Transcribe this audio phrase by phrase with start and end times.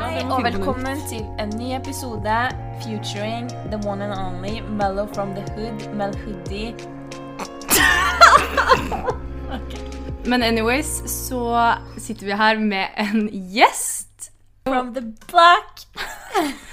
[0.00, 2.36] Hei, og velkommen til en ny episode
[2.82, 6.74] featuring the one and only Mellow from the Hood, Mel Hoodie.
[10.30, 14.32] Men anyways, så sitter vi her med en gjest.
[14.68, 15.86] From the black,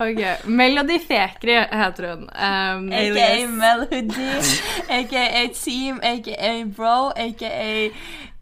[0.00, 2.22] Ok, Melody Fekri heter hun.
[2.22, 4.40] Um, aka Mel Hoodie,
[4.88, 7.90] aka Team, aka Bro, aka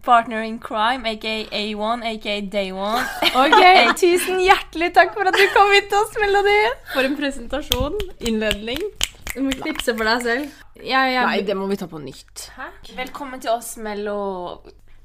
[0.05, 3.01] Partner in Crime, aka A1, aka Day One.
[3.43, 6.59] ok, Tusen hjertelig takk for at du kom hit til oss, Melody.
[6.93, 7.97] For en presentasjon.
[8.21, 8.85] Innledning.
[9.33, 10.61] Du må knipse for deg selv.
[10.79, 12.51] Jeg, jeg, Nei, det må vi ta på nytt.
[12.59, 12.69] Hæ?
[13.01, 14.19] Velkommen til oss, Mello.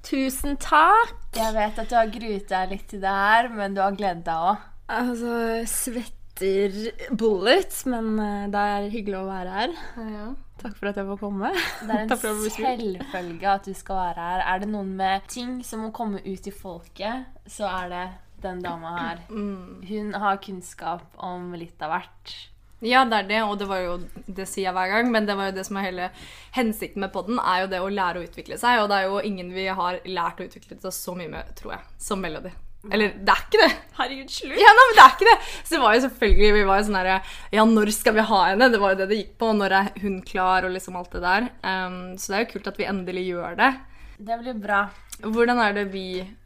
[0.05, 1.15] Tusen takk.
[1.37, 4.27] Jeg vet at du har gruet deg litt til det her, men du har gledet
[4.27, 4.67] deg òg.
[4.99, 5.33] Altså,
[6.39, 9.73] svetter Bullet, men eh, det er hyggelig å være her.
[9.97, 10.29] ja.
[10.59, 11.49] Takk for at jeg får komme.
[11.87, 12.09] Det er en
[12.51, 14.41] selvfølge at du skal være her.
[14.43, 18.05] Er det noen med ting som må komme ut til folket, så er det
[18.43, 19.21] den dama her.
[19.29, 19.85] Mm.
[19.87, 22.35] Hun har kunnskap om litt av hvert.
[22.83, 23.95] Ja, det er det, og det var jo
[24.27, 26.11] det sier jeg hver gang, men det var jo det som er hele
[26.55, 29.19] hensikten med podden, er jo det å lære å utvikle seg, og det er jo
[29.31, 32.51] ingen vi har lært å utvikle oss så mye med, tror jeg, som Melody.
[32.87, 33.71] Eller, det er ikke det.
[33.97, 34.55] Herregud, slutt.
[34.55, 35.37] Ja, nei, men det er ikke det.
[35.67, 37.17] Så det var jo selvfølgelig, vi var jo sånn herre
[37.51, 38.69] Ja, når skal vi ha henne?
[38.71, 39.49] Det var jo det det gikk på.
[39.59, 41.49] Når er hun klar, og liksom alt det der.
[41.67, 43.69] Um, så det er jo kult at vi endelig gjør det.
[44.29, 44.79] Det blir bra.
[45.19, 46.05] Hvordan er det vi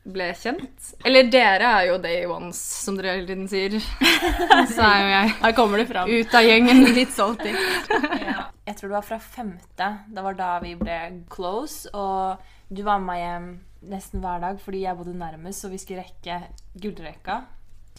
[0.10, 0.88] ble kjent?
[1.06, 3.76] Eller dere er jo day ones, som dere hele tiden sier.
[4.74, 6.10] Så er jo jeg Her kommer det fram.
[6.10, 6.82] ut av gjengen.
[6.98, 7.54] Litt salty.
[7.54, 9.92] Jeg tror det var fra femte.
[10.10, 10.98] Det var da vi ble
[11.30, 11.86] close.
[11.94, 12.42] Og
[12.74, 13.48] du var med meg hjem
[13.90, 16.42] nesten hver dag fordi jeg bodde nærmest, så vi skulle rekke
[16.82, 17.42] gullrekka.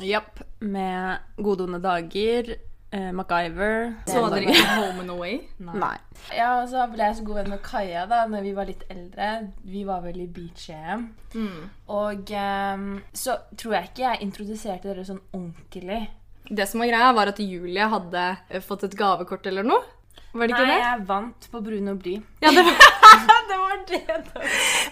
[0.02, 0.40] Japp.
[0.60, 2.54] Med gode onde dager.
[2.94, 3.94] eh, MacGyver.
[4.06, 5.38] Så dere ikke Home and Away?
[5.58, 5.96] Nei.
[6.34, 8.84] Ja, og så ble jeg så god venn med Kaja da når vi var litt
[8.90, 9.30] eldre.
[9.66, 11.08] Vi var vel i beach-EM.
[11.90, 16.04] Og ehm, så tror jeg ikke jeg introduserte dere sånn ordentlig.
[16.50, 19.82] Det som var greia, var at Julie hadde eh, fått et gavekort eller noe.
[20.34, 20.84] Var det ikke Nei, det?
[20.84, 22.14] jeg vant på Brun og Bly.
[22.42, 23.54] Ja, det var det.
[23.54, 24.00] Var det,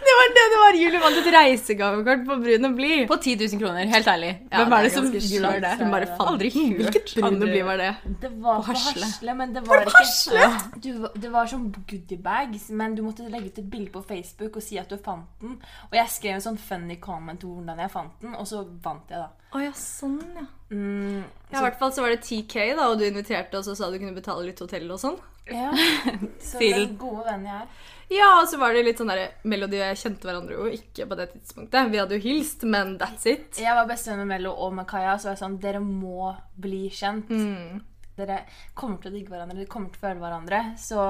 [0.06, 0.76] det var det det var.
[0.78, 2.91] Julie vant et reisegavekort på Brun og Bly.
[3.10, 4.30] På 10 000 kroner, helt ærlig.
[4.53, 5.72] Ja, Hvem det er det som gjør det?
[5.80, 7.91] Hun bare bare aldri hørt Hvilket Brun og Bly var det?
[8.22, 9.34] Det var på Hasle.
[9.42, 10.48] Men det var ikke
[10.84, 10.91] du,
[11.26, 14.78] Det var sånn goodiebags, men du måtte legge ut et bilde på Facebook og si
[14.78, 15.59] at du fant den.
[15.91, 19.10] Og jeg skrev en sånn funny comment om hvordan jeg fant den, og så vant
[19.10, 19.30] jeg, da.
[19.52, 20.46] Å ja, sånn, ja.
[20.72, 23.76] Mm, Ja, I hvert fall så var det 10K, da, og du inviterte oss og
[23.76, 25.18] sa du kunne betale litt hotell og sånn.
[25.50, 25.68] ja.
[26.40, 27.68] Så Til- den gode vennen jeg er.
[28.12, 31.06] Ja, og så var det litt sånn der Melody og jeg kjente hverandre jo ikke
[31.08, 31.91] på det tidspunktet.
[31.92, 33.56] Vi hadde jo hilst, men that's it.
[33.60, 36.91] Jeg var bestevenn med Mello og med Kaja, så var jeg sånn Dere må bli
[36.92, 37.30] kjent.
[37.32, 37.80] Mm.
[38.18, 38.42] Dere
[38.76, 40.60] kommer til å digge hverandre, dere kommer til å føle hverandre.
[40.76, 41.06] Så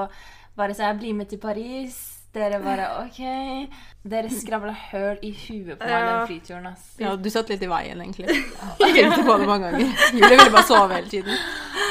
[0.55, 2.12] bare så jeg blir med til Paris.
[2.33, 3.19] Dere bare OK.
[4.09, 5.99] Dere skravla høl i huet på meg Ja.
[6.07, 6.87] den flyturen, ass.
[6.99, 8.27] Ja, du satt litt i veien, egentlig.
[8.79, 9.93] Jeg tenkte på det mange ganger.
[10.13, 11.37] Julie ville bare sove hele tiden.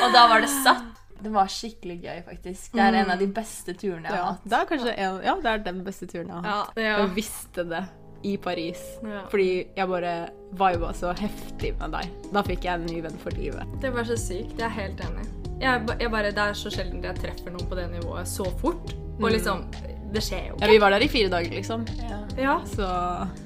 [0.03, 0.89] Og da var det satt.
[1.23, 2.73] Det var skikkelig gøy, faktisk.
[2.75, 4.41] Det er en av de beste turene jeg har Ja, hatt.
[4.51, 6.73] det er kanskje en, ja, det er den beste turen jeg har hatt.
[6.77, 6.97] Ja, ja.
[7.05, 7.83] Jeg visste det
[8.27, 8.83] i Paris.
[9.07, 9.21] Ja.
[9.31, 9.47] Fordi
[9.79, 10.15] jeg bare
[10.59, 12.11] viba så heftig med deg.
[12.35, 13.79] Da fikk jeg en ny venn for livet.
[13.83, 14.59] Det var så sykt.
[14.59, 15.29] Jeg er helt enig.
[15.63, 18.91] Jeg, jeg bare, det er så sjelden jeg treffer noen på det nivået så fort.
[19.23, 19.63] Og liksom
[20.13, 20.67] Det skjer jo ikke.
[20.67, 20.73] Ja.
[20.73, 21.87] Vi var der i fire dager, liksom.
[21.99, 22.19] Ja.
[22.39, 22.85] Ja, Så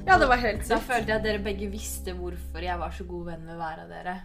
[0.06, 3.06] ja det var helt Da følte jeg at dere begge visste hvorfor jeg var så
[3.06, 4.16] god venn med hver av dere.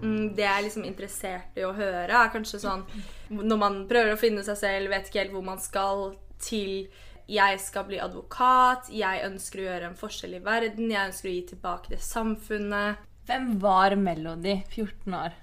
[0.00, 2.84] Mm, Det jeg er liksom interessert i å høre, er kanskje sånn
[3.30, 6.88] Når man prøver å finne seg selv, vet ikke helt hvor man skal, til
[7.30, 11.34] jeg skal bli advokat, jeg ønsker å gjøre en forskjell i verden, jeg ønsker å
[11.36, 13.04] gi tilbake til samfunnet.
[13.28, 15.36] Hvem var Melody 14 år?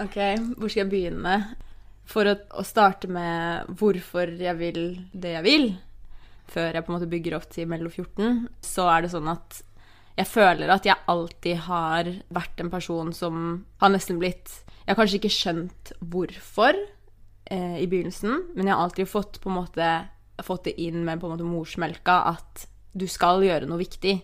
[0.00, 0.16] OK,
[0.56, 1.34] hvor skal jeg begynne?
[2.06, 5.70] For å, å starte med hvorfor jeg vil det jeg vil,
[6.50, 9.62] før jeg på en måte bygger opp til Mello 14, så er det sånn at
[10.16, 13.40] jeg føler at jeg alltid har vært en person som
[13.82, 18.84] har nesten blitt Jeg har kanskje ikke skjønt hvorfor eh, i begynnelsen, men jeg har
[18.86, 19.90] alltid fått på en måte
[20.44, 22.66] fått det inn med på en måte morsmelka at
[22.96, 24.14] du skal gjøre noe viktig.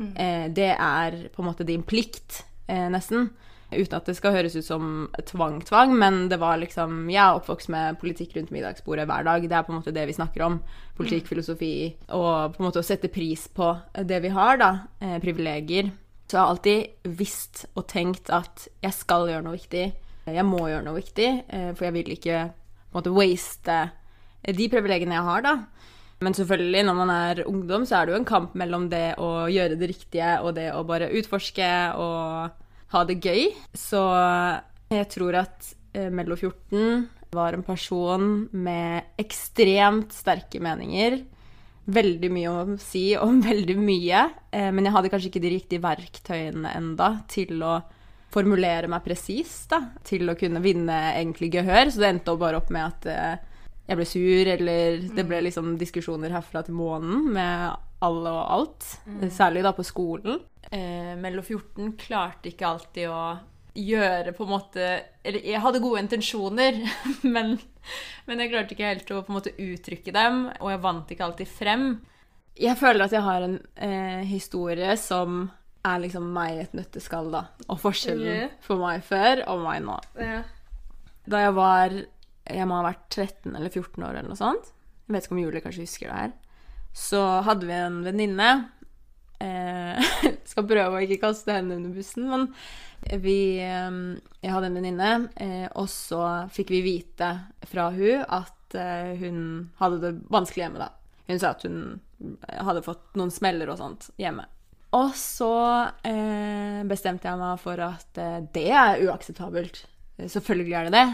[0.00, 3.30] Eh, det er på en måte din plikt, eh, nesten.
[3.70, 4.84] Uten at det skal høres ut som
[5.30, 9.46] tvang-tvang, men det var liksom Jeg er oppvokst med politikk rundt middagsbordet hver dag.
[9.46, 10.60] Det er på en måte det vi snakker om.
[10.98, 11.74] Politikk, filosofi,
[12.08, 13.72] og på en måte å sette pris på
[14.04, 14.70] det vi har, da.
[15.00, 15.92] Eh, privilegier.
[16.26, 19.86] Så jeg har alltid visst og tenkt at jeg skal gjøre noe viktig.
[20.30, 23.78] Jeg må gjøre noe viktig, eh, for jeg vil ikke på en måte waste
[24.46, 25.54] de privilegiene jeg har, da.
[26.20, 29.48] Men selvfølgelig, når man er ungdom, så er det jo en kamp mellom det å
[29.48, 33.50] gjøre det riktige og det å bare utforske og ha det gøy.
[33.76, 34.02] Så
[34.90, 41.22] jeg tror at eh, Mello 14 var en person med ekstremt sterke meninger.
[41.90, 45.82] veldig mye å si om veldig mye, eh, men jeg hadde kanskje ikke de riktige
[45.82, 47.80] verktøyene enda til å
[48.30, 49.72] formulere meg presist,
[50.06, 51.90] til å kunne vinne egentlig gehør.
[51.90, 55.72] Så det endte bare opp med at eh, jeg ble sur, eller det ble liksom
[55.80, 57.72] diskusjoner herfra til månen med
[58.06, 58.86] alle og alt.
[59.34, 60.38] Særlig da på skolen.
[60.70, 63.22] Eh, Mello 14 klarte ikke alltid å
[63.74, 64.86] gjøre på en måte
[65.26, 66.78] Eller jeg hadde gode intensjoner,
[67.34, 67.56] men,
[68.26, 71.26] men jeg klarte ikke helt å på en måte uttrykke dem, og jeg vant ikke
[71.26, 71.88] alltid frem.
[72.60, 75.42] Jeg føler at jeg har en eh, historie som
[75.86, 77.44] er liksom meg i et nøtteskall, da.
[77.68, 79.96] Og forskjellen for meg før og meg nå.
[80.20, 80.42] Ja.
[81.30, 81.94] Da jeg var
[82.50, 84.72] Jeg må ha vært 13 eller 14 år eller noe sånt.
[85.06, 86.32] Jeg vet ikke om Julie kanskje husker det her.
[86.96, 88.48] Så hadde vi en venninne
[89.40, 90.12] eh,
[90.50, 92.46] Skal prøve å ikke kaste henne under bussen, men
[93.22, 93.90] vi eh,
[94.42, 95.10] Jeg hadde en venninne,
[95.40, 96.22] eh, og så
[96.52, 97.32] fikk vi vite
[97.70, 99.42] fra hun at eh, hun
[99.80, 100.90] hadde det vanskelig hjemme, da.
[101.30, 102.00] Hun sa at hun
[102.50, 104.44] hadde fått noen smeller og sånt hjemme.
[104.98, 105.52] Og så
[106.02, 109.84] eh, bestemte jeg meg for at eh, det er uakseptabelt.
[110.18, 111.04] Selvfølgelig er det det.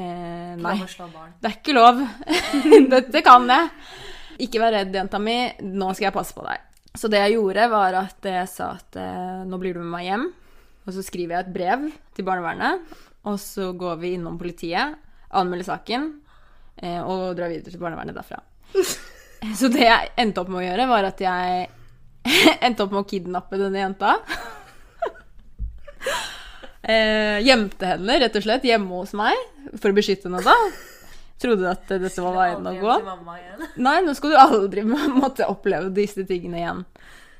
[0.00, 2.02] Eh, nei, det er ikke lov.
[2.94, 3.70] Dette kan jeg.
[4.46, 5.36] Ikke vær redd, jenta mi.
[5.62, 6.66] Nå skal jeg passe på deg.
[6.98, 10.08] Så det jeg gjorde, var at jeg sa at eh, nå blir du med meg
[10.08, 10.26] hjem.
[10.86, 12.82] Og så skriver jeg et brev til barnevernet.
[13.30, 14.96] Og så går vi innom politiet,
[15.36, 16.08] anmelder saken
[16.82, 18.40] eh, og drar videre til barnevernet derfra.
[19.56, 21.68] Så det jeg endte opp med å gjøre, var at jeg
[22.66, 24.16] endte opp med å kidnappe denne jenta.
[26.90, 29.36] Eh, gjemte henne rett og slett hjemme hos meg
[29.76, 30.54] for å beskytte henne da.
[31.40, 32.96] Trodde at dette var veien å gå.
[33.86, 34.84] Nei, nå skal du aldri
[35.22, 36.84] måtte oppleve disse tingene igjen.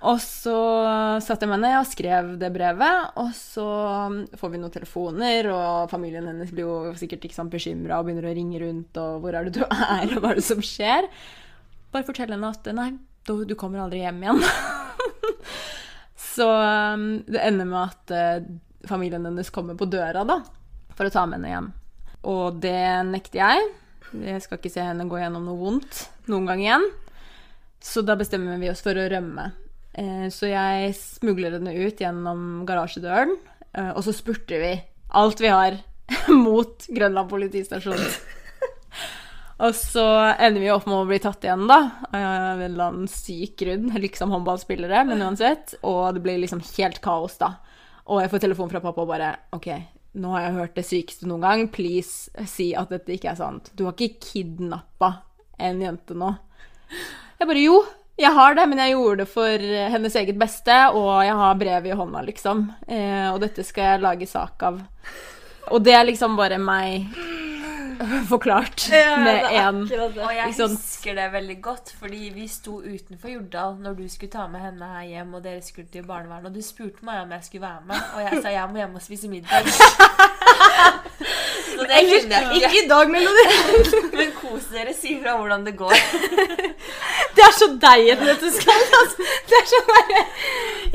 [0.00, 0.56] Og så
[1.20, 3.66] satte jeg meg ned og skrev det brevet, og så
[4.40, 8.30] får vi noen telefoner, og familien hennes blir jo sikkert ikke sånn bekymra og begynner
[8.30, 11.10] å ringe rundt, og hvor er det du er, og hva er det som skjer?
[11.92, 12.94] Bare fortell henne at nei,
[13.28, 14.40] du, du kommer aldri hjem igjen.
[16.34, 18.48] så um, det ender med at eh,
[18.88, 20.40] familien hennes kommer på døra, da,
[20.96, 21.70] for å ta med henne hjem.
[22.30, 22.80] Og det
[23.10, 23.68] nekter jeg.
[24.10, 26.86] Jeg skal ikke se henne gå gjennom noe vondt noen gang igjen.
[27.80, 29.50] Så da bestemmer vi oss for å rømme.
[29.92, 33.32] Eh, så jeg smugler henne ut gjennom garasjedøren,
[33.72, 34.74] eh, og så spurter vi
[35.16, 35.78] alt vi har
[36.44, 38.04] mot Grønland politistasjon.
[39.60, 40.04] Og så
[40.40, 41.80] ender vi opp med å bli tatt igjen, da.
[42.08, 43.90] Av en eller annen syk grunn.
[44.00, 45.74] Liksom håndballspillere, men uansett.
[45.84, 47.58] Og det blir liksom helt kaos, da.
[48.08, 49.68] Og jeg får telefon fra pappa og bare OK,
[50.18, 51.64] nå har jeg hørt det sykeste noen gang.
[51.72, 53.70] Please si at dette ikke er sant.
[53.78, 55.12] Du har ikke kidnappa
[55.60, 56.32] en jente nå.
[57.40, 57.80] Jeg bare jo,
[58.20, 61.92] jeg har det, men jeg gjorde det for hennes eget beste, og jeg har brevet
[61.92, 62.66] i hånda, liksom.
[62.84, 64.80] Eh, og dette skal jeg lage sak av.
[65.70, 67.06] Og det er liksom bare meg
[68.32, 68.86] forklart
[69.20, 73.98] med én Og jeg Ikke husker det veldig godt, fordi vi sto utenfor Jordal når
[74.00, 77.04] du skulle ta med henne her hjem, og dere skulle til barnevernet, og du spurte
[77.04, 79.70] meg om jeg skulle være med, og jeg sa jeg må hjem og spise middag.
[81.80, 82.40] Så ikke.
[82.58, 83.44] Ikke i dag, Melodi!
[84.18, 85.96] Men kos dere, si fra hvordan det går.
[87.36, 88.82] Det er så deg et nøtteskall.
[89.00, 89.26] Altså.
[89.48, 90.08] Det er sånn der,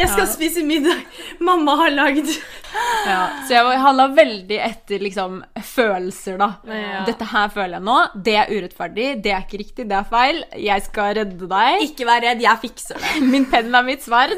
[0.02, 1.00] Jeg skal spise middag.
[1.40, 6.50] Mamma har lagd Ja, så jeg handla veldig etter liksom følelser, da.
[6.68, 7.06] Ja.
[7.08, 7.98] Dette her føler jeg nå.
[8.28, 10.44] Det er urettferdig, det er ikke riktig, det er feil.
[10.60, 11.86] Jeg skal redde deg.
[11.88, 13.16] Ikke vær redd, jeg fikser det.
[13.32, 14.36] Min penn er mitt sverd.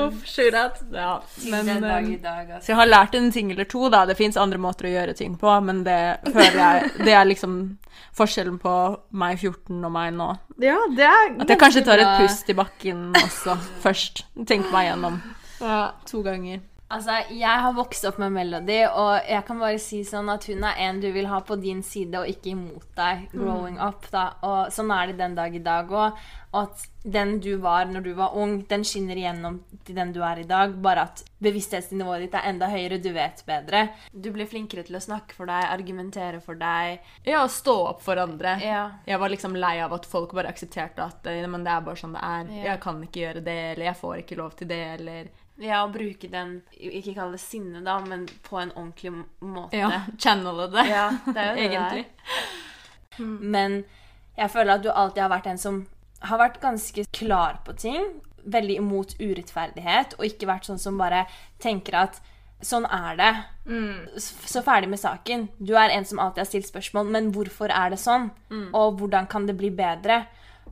[0.00, 0.80] Uff, shoot-out.
[0.92, 2.60] Ja, men dag eh, altså.
[2.66, 4.04] Så jeg har lært en ting eller to, da.
[4.08, 7.56] Det fins andre måter å gjøre ting på, men det føler jeg Det er liksom
[8.16, 8.74] forskjellen på
[9.20, 10.30] meg 14 og meg nå.
[10.62, 14.24] Ja, det At jeg kanskje tar et pust i bakken også først.
[14.46, 15.20] Tenker meg gjennom
[15.60, 15.90] Ja.
[16.08, 16.60] to ganger.
[16.90, 20.64] Altså, Jeg har vokst opp med Melody, og jeg kan bare si sånn at hun
[20.66, 24.08] er en du vil ha på din side og ikke imot deg growing up.
[24.10, 24.32] da.
[24.42, 26.18] Og Sånn er det den dag i dag òg.
[26.50, 30.18] Og at den du var når du var ung, den skinner igjennom til den du
[30.26, 30.74] er i dag.
[30.82, 33.84] Bare at bevissthetsnivået ditt er enda høyere, du vet bedre.
[34.10, 36.98] Du blir flinkere til å snakke for deg, argumentere for deg.
[37.22, 38.56] Ja, og stå opp for andre.
[38.66, 38.82] Ja.
[39.06, 42.02] Jeg var liksom lei av at folk bare aksepterte at eh, men det er bare
[42.02, 42.50] sånn det er.
[42.50, 42.64] Ja.
[42.72, 45.30] Jeg kan ikke gjøre det, eller jeg får ikke lov til det, eller
[45.60, 49.12] Ja, å bruke den Ikke kall det sinne, da, men på en ordentlig
[49.44, 49.76] måte.
[49.76, 50.86] Ja, channele det.
[50.88, 52.04] Ja, det er jo det Egentlig.
[52.06, 53.30] det er.
[53.56, 53.82] Men
[54.38, 55.80] jeg føler at du alltid har vært en som
[56.24, 58.08] har vært ganske klar på ting.
[58.40, 61.26] Veldig imot urettferdighet, og ikke vært sånn som bare
[61.60, 62.20] tenker at
[62.64, 63.30] sånn er det.
[63.68, 64.20] Mm.
[64.20, 65.48] Så ferdig med saken.
[65.58, 68.30] Du er en som alltid har stilt spørsmål, men hvorfor er det sånn?
[68.76, 70.22] Og hvordan kan det bli bedre?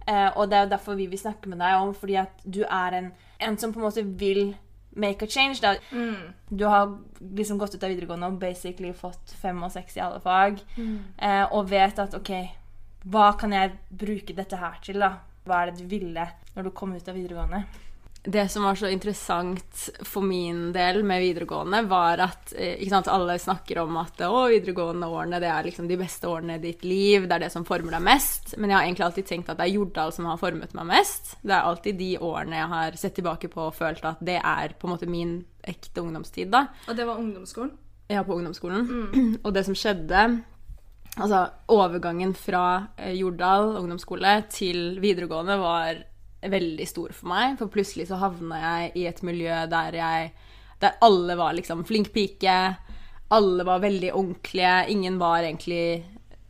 [0.09, 2.63] Eh, og det er jo derfor vi vil snakke med deg om, fordi at du
[2.65, 3.13] er en,
[3.45, 4.55] en som på en måte vil
[4.99, 5.63] make a change.
[5.63, 5.77] Da.
[6.51, 10.21] Du har liksom gått ut av videregående og basically fått fem og seks i alle
[10.25, 10.61] fag,
[11.19, 12.33] eh, og vet at OK,
[13.09, 15.13] Hva kan jeg bruke dette her til, da?
[15.47, 16.25] Hva er det du ville
[16.57, 17.63] når du kom ut av videregående?
[18.23, 23.39] Det som var så interessant for min del med videregående, var at eh, sant, alle
[23.39, 27.29] snakker om at å, videregående årene det er liksom de beste årene i ditt liv,
[27.29, 28.57] det er det som former deg mest.
[28.59, 31.37] Men jeg har egentlig alltid tenkt at det er Jordal som har formet meg mest.
[31.41, 34.77] Det er alltid de årene jeg har sett tilbake på og følt at det er
[34.77, 36.51] på en måte min ekte ungdomstid.
[36.53, 36.67] da.
[36.89, 37.75] Og det var ungdomsskolen?
[38.09, 38.87] Ja, på ungdomsskolen.
[39.45, 40.29] Og det som skjedde
[41.19, 46.05] Altså, overgangen fra eh, Jordal ungdomsskole til videregående var
[46.43, 47.57] veldig stor for meg.
[47.61, 50.31] For plutselig så havna jeg i et miljø der jeg
[50.79, 52.77] Der alle var liksom flink pike.
[53.35, 54.87] Alle var veldig ordentlige.
[54.89, 56.05] Ingen var egentlig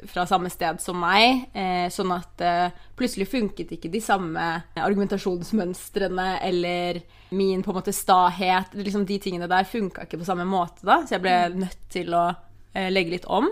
[0.07, 1.49] fra samme sted som meg.
[1.57, 4.45] Eh, sånn at eh, plutselig funket ikke de samme
[4.76, 8.76] argumentasjonsmønstrene eller min på en måte stahet.
[8.76, 12.14] Liksom De tingene der funka ikke på samme måte da, så jeg ble nødt til
[12.14, 12.26] å
[12.75, 13.49] eh, legge litt om.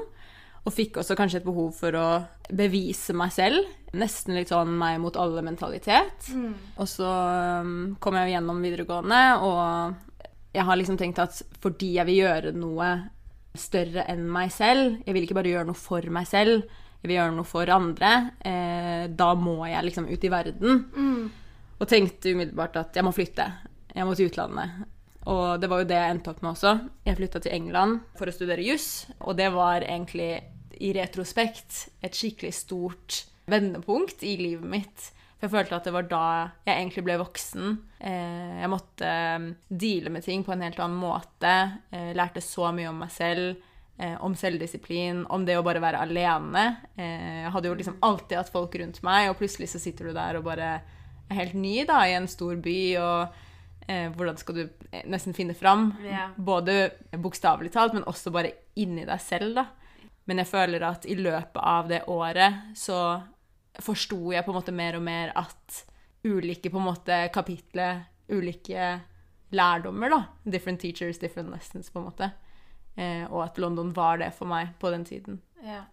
[0.67, 2.07] Og fikk også kanskje et behov for å
[2.51, 3.69] bevise meg selv.
[3.97, 6.33] Nesten litt sånn meg mot alle-mentalitet.
[6.83, 7.11] Og så
[7.63, 12.53] um, kom jeg gjennom videregående, og jeg har liksom tenkt at fordi jeg vil gjøre
[12.57, 12.91] noe
[13.57, 16.67] større enn meg selv, jeg vil ikke bare gjøre noe for meg selv,
[17.01, 18.11] jeg vil gjøre noe for andre,
[18.45, 20.83] eh, da må jeg liksom ut i verden.
[21.79, 23.47] Og tenkte umiddelbart at jeg må flytte.
[23.95, 24.87] Jeg må til utlandet.
[25.27, 26.73] Og det var jo det jeg endte opp med også.
[27.05, 30.31] Jeg flytta til England for å studere juss, og det var egentlig
[30.83, 35.07] i retrospekt et skikkelig stort vendepunkt i livet mitt.
[35.37, 36.27] For jeg følte at det var da
[36.67, 37.79] jeg egentlig ble voksen.
[38.01, 41.55] Eh, jeg måtte eh, deale med ting på en helt annen måte.
[41.93, 43.61] Jeg lærte så mye om meg selv,
[44.01, 46.67] eh, om selvdisiplin, om det å bare være alene.
[46.97, 50.17] Eh, jeg hadde jo liksom alltid hatt folk rundt meg, og plutselig så sitter du
[50.17, 50.71] der og bare
[51.27, 52.79] er helt ny da, i en stor by.
[53.03, 53.43] og
[53.87, 55.93] Eh, hvordan skal du eh, nesten finne fram?
[56.03, 56.35] Yeah.
[56.37, 56.91] Både
[57.23, 58.51] bokstavelig talt, men også bare
[58.83, 59.69] inni deg selv, da.
[60.27, 63.01] Men jeg føler at i løpet av det året så
[63.83, 65.83] forsto jeg på en måte mer og mer at
[66.27, 68.03] ulike på en måte kapitler,
[68.33, 68.97] ulike
[69.55, 70.21] lærdommer, da.
[70.43, 72.31] Different teachers, different lessons, på en måte.
[72.97, 75.41] Eh, og at London var det for meg på den tiden.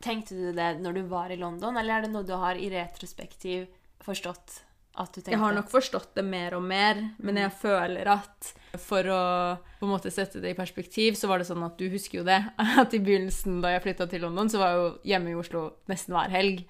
[0.03, 2.69] Tenkte du det når du var i London, eller er det noe du har i
[2.73, 3.67] retrospektiv
[4.03, 4.61] forstått?
[5.25, 9.21] Jeg har nok forstått det mer og mer, men jeg føler at for å
[9.79, 12.25] på en måte sette det i perspektiv, så var det sånn at du husker jo
[12.27, 12.39] det,
[12.81, 15.63] at i begynnelsen da jeg flytta til London, så var jeg jo hjemme i Oslo
[15.91, 16.63] nesten hver helg.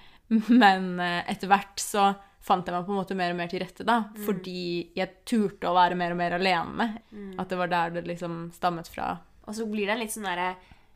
[0.48, 2.14] Men eh, etter hvert så
[2.44, 5.70] fant jeg meg på en måte mer og mer til rette, da, fordi jeg turte
[5.70, 6.90] å være mer og mer alene.
[7.40, 9.14] At det var der det liksom stammet fra.
[9.48, 10.54] Og så blir det litt sånn derre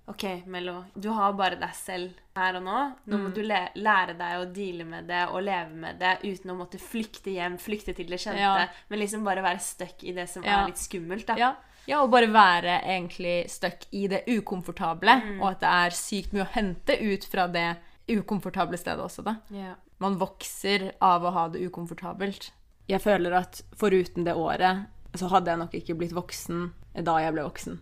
[0.08, 2.76] OK, Mello, du har bare deg selv her og nå.
[3.12, 6.54] Nå må du le lære deg å deale med det og leve med det uten
[6.54, 8.68] å måtte flykte hjem, flykte til det kjente, Ja.
[8.88, 10.62] men liksom bare være stuck i det som Ja.
[10.62, 11.36] er litt skummelt, da.
[11.36, 11.56] Ja,
[11.88, 16.46] ja og bare være egentlig stuck i det ukomfortable, og at det er sykt mye
[16.46, 19.36] å hente ut fra det ukomfortable stedet også, da.
[19.52, 19.76] Ja.
[20.00, 22.52] Man vokser av å ha det ukomfortabelt.
[22.88, 27.34] Jeg føler at foruten det året, så hadde jeg nok ikke blitt voksen da jeg
[27.34, 27.80] ble voksen.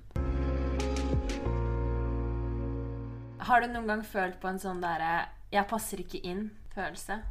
[3.45, 7.21] Har du noen gang følt på en sånn derre 'jeg passer ikke inn'-følelse?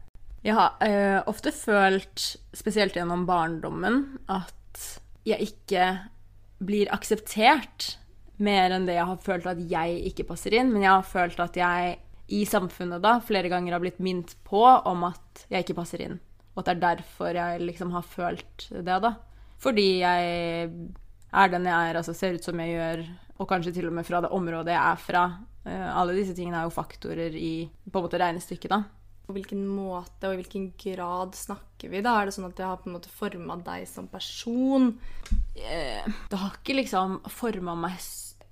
[0.44, 5.86] Jeg har eh, ofte følt, spesielt gjennom barndommen, at jeg ikke
[6.60, 7.96] blir akseptert
[8.38, 10.70] mer enn det jeg har følt at jeg ikke passer inn.
[10.72, 14.62] Men jeg har følt at jeg i samfunnet da flere ganger har blitt minnet på
[14.62, 16.20] om at jeg ikke passer inn.
[16.54, 19.16] Og at det er derfor jeg liksom har følt det, da.
[19.58, 20.70] Fordi jeg
[21.32, 23.04] er den jeg er, altså ser ut som jeg gjør,
[23.40, 25.24] og kanskje til og med fra det området jeg er fra.
[25.64, 28.82] Eh, alle disse tingene er jo faktorer i på en måte regnestykket, da.
[29.24, 32.02] På hvilken måte og i hvilken grad snakker vi?
[32.04, 32.18] da?
[32.20, 34.98] Er det sånn at det har på en måte forma deg som person?
[35.56, 37.96] eh, det har ikke liksom forma meg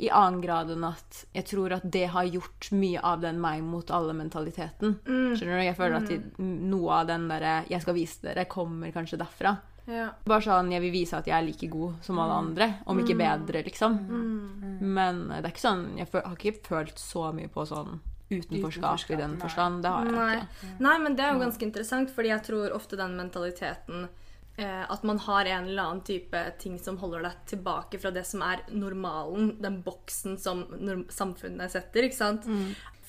[0.02, 3.60] i annen grad enn at jeg tror at det har gjort mye av den meg
[3.62, 4.96] mot alle-mentaliteten.
[5.04, 5.64] Skjønner du?
[5.66, 9.58] Jeg føler at i- noe av den derre 'jeg skal vise dere' kommer kanskje derfra.
[9.86, 10.12] Ja.
[10.24, 13.18] Bare sånn 'jeg vil vise at jeg er like god som alle andre', om ikke
[13.18, 13.98] bedre, liksom.
[14.80, 19.16] Men det er ikke sånn Jeg har ikke følt så mye på sånn utenforskap i
[19.16, 19.82] den forstand.
[19.82, 20.36] Det har jeg Nei.
[20.36, 20.80] ikke.
[20.80, 24.08] Nei, men det er jo ganske interessant, fordi jeg tror ofte den mentaliteten
[24.58, 28.24] eh, At man har en eller annen type ting som holder deg tilbake fra det
[28.26, 32.46] som er normalen, den boksen som norm samfunnet setter, ikke sant?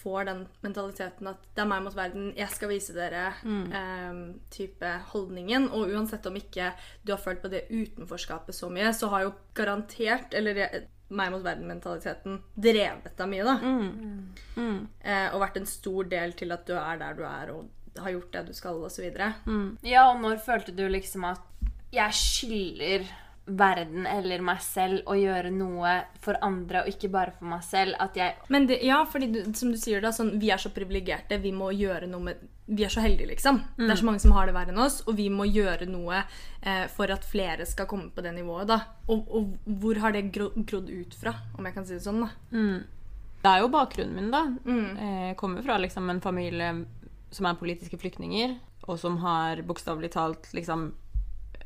[0.03, 3.29] Får den mentaliteten at det er meg mot verden, jeg skal vise dere
[3.71, 4.17] eh,
[4.51, 5.69] type holdningen.
[5.71, 9.33] Og uansett om ikke du har følt på det utenforskapet så mye, så har jo
[9.55, 10.59] garantert, eller
[11.13, 13.55] meg mot verden-mentaliteten drevet deg mye, da.
[15.03, 18.09] Eh, og vært en stor del til at du er der du er og har
[18.15, 19.05] gjort det du skal, osv.
[19.85, 21.43] Ja, og når følte du liksom at
[21.93, 23.03] jeg skylder
[23.45, 27.97] verden eller meg selv og gjøre noe for andre og ikke bare for meg selv.
[27.99, 30.71] At jeg Men det, ja, fordi du, som du sier da, sånn, vi er så
[30.71, 33.57] privilegerte, vi må gjøre noe med Vi er så heldige, liksom.
[33.75, 36.21] Det er så mange som har det verre enn oss, og vi må gjøre noe
[36.61, 38.77] eh, for at flere skal komme på det nivået, da.
[39.11, 42.23] Og, og hvor har det gro grodd ut fra, om jeg kan si det sånn,
[42.23, 42.29] da?
[43.43, 44.45] Det er jo bakgrunnen min, da.
[44.63, 44.95] Mm.
[44.95, 46.71] Eh, Jeg kommer fra liksom, en familie
[47.35, 48.55] som er politiske flyktninger,
[48.87, 51.02] og som har bokstavelig talt liksom eh,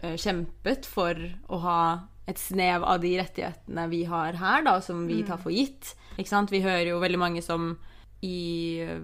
[0.04, 1.18] kjempet for
[1.50, 1.82] å ha
[2.28, 5.94] et snev av de rettighetene vi har her, da, som vi tar for gitt.
[6.18, 6.52] Ikke sant?
[6.52, 7.72] Vi hører jo veldig mange som
[8.26, 8.38] i
[8.84, 9.00] eh,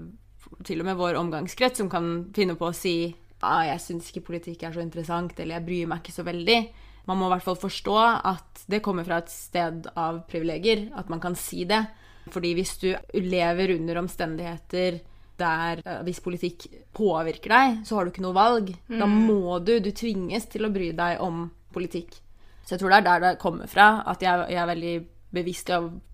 [0.67, 4.27] til og med vår omgangskrets som kan finne på å si ah, 'jeg syns ikke
[4.31, 6.69] politikk er så interessant', eller 'jeg bryr meg ikke så veldig'.
[7.07, 11.09] Man må i hvert fall forstå at det kommer fra et sted av privilegier, at
[11.09, 11.85] man kan si det.
[12.31, 15.01] Fordi hvis du lever under omstendigheter
[15.40, 18.74] der eh, hvis politikk påvirker deg, så har du ikke noe valg.
[18.90, 22.20] Da må du, du tvinges til å bry deg om politikk.
[22.63, 24.94] Så jeg tror det er der det kommer fra, at jeg, jeg er veldig
[25.34, 25.72] bevisst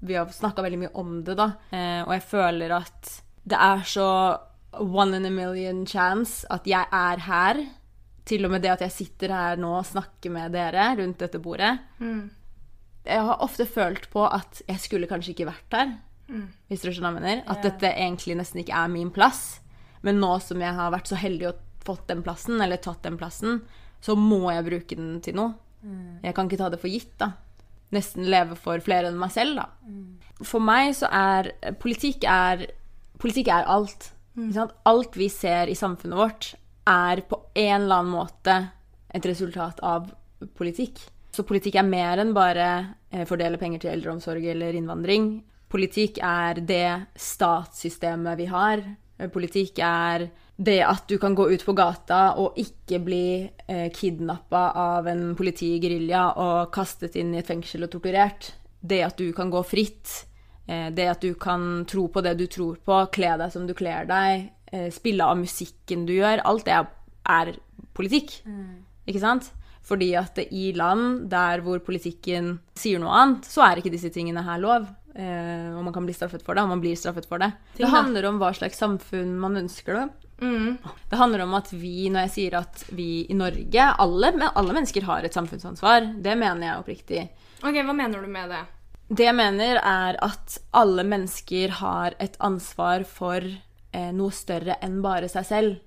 [0.07, 1.49] Vi har snakka veldig mye om det, da.
[1.75, 3.11] Eh, og jeg føler at
[3.49, 4.07] det er så
[4.79, 7.61] one in a million chance at jeg er her.
[8.29, 11.39] Til og med det at jeg sitter her nå og snakker med dere rundt dette
[11.41, 11.71] bordet.
[13.09, 15.93] Jeg har ofte følt på at jeg skulle kanskje ikke vært her.
[16.69, 17.43] Hvis dere skjønner hva jeg mener.
[17.49, 19.59] At dette egentlig nesten ikke er min plass.
[20.05, 23.17] Men nå som jeg har vært så heldig og fått den plassen, eller tatt den
[23.19, 23.61] plassen,
[24.03, 25.53] så må jeg bruke den til noe.
[26.23, 27.33] Jeg kan ikke ta det for gitt, da.
[27.95, 29.65] Nesten leve for flere enn meg selv, da.
[30.45, 32.67] For meg så er politikk er
[33.19, 34.13] Politikk er alt.
[34.55, 34.71] Sant?
[34.87, 36.53] Alt vi ser i samfunnet vårt,
[36.87, 38.53] er på en eller annen måte
[39.11, 40.07] et resultat av
[40.55, 41.01] politikk.
[41.35, 42.69] Så politikk er mer enn bare
[43.11, 45.27] eh, fordele penger til eldreomsorg eller innvandring.
[45.69, 48.81] Politikk er det statssystemet vi har.
[49.33, 54.63] Politikk er det at du kan gå ut på gata og ikke bli eh, kidnappa
[54.75, 58.51] av en politigerilja og kastet inn i et fengsel og torturert.
[58.79, 60.25] Det at du kan gå fritt.
[60.67, 63.75] Eh, det at du kan tro på det du tror på, kle deg som du
[63.77, 66.43] kler deg, eh, spille av musikken du gjør.
[66.49, 67.55] Alt det er
[67.95, 68.41] politikk.
[69.07, 69.51] Ikke sant?
[69.89, 74.43] Fordi at i land der hvor politikken sier noe annet, så er ikke disse tingene
[74.45, 74.89] her lov.
[75.15, 77.51] Eh, og man kan bli straffet for det, og man blir straffet for det.
[77.75, 77.95] Ting, Det da.
[77.97, 80.07] handler om hva slags samfunn man ønsker det.
[80.41, 80.77] Mm.
[81.09, 85.03] Det handler om at vi, når jeg sier at vi i Norge Alle, alle mennesker
[85.03, 86.13] har et samfunnsansvar.
[86.23, 87.23] Det mener jeg oppriktig.
[87.59, 88.61] Ok, hva mener du med det?
[89.09, 95.01] Det jeg mener, er at alle mennesker har et ansvar for eh, noe større enn
[95.01, 95.79] bare seg selv.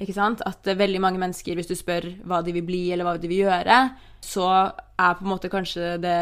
[0.00, 0.40] Ikke sant?
[0.46, 3.28] At eh, veldig mange mennesker, hvis du spør hva de vil bli eller hva de
[3.28, 3.80] vil gjøre,
[4.22, 4.46] så
[4.96, 6.16] er på en måte kanskje det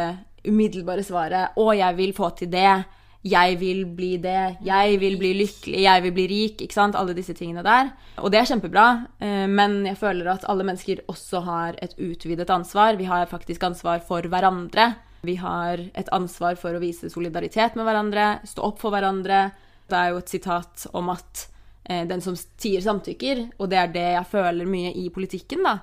[0.47, 2.85] umiddelbare svaret 'Å, jeg vil få til det'.
[3.23, 4.57] Jeg vil bli det.
[4.65, 5.81] Jeg vil bli lykkelig.
[5.83, 6.63] Jeg vil bli rik.
[6.65, 6.97] Ikke sant?
[6.97, 7.91] Alle disse tingene der.
[8.17, 12.49] Og det er kjempebra, eh, men jeg føler at alle mennesker også har et utvidet
[12.49, 12.97] ansvar.
[12.97, 14.95] Vi har faktisk ansvar for hverandre.
[15.23, 19.51] Vi har et ansvar for å vise solidaritet med hverandre, stå opp for hverandre.
[19.91, 21.47] Det er jo et sitat om at
[21.85, 25.77] eh, den som sier samtykker, og det er det jeg føler mye i politikken, da.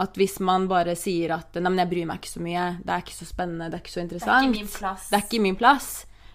[0.00, 2.94] At hvis man bare sier at nei, men jeg bryr meg ikke så mye, det
[2.94, 5.10] er ikke så spennende, det er ikke så interessant, min plass.
[5.10, 5.90] det er ikke min plass,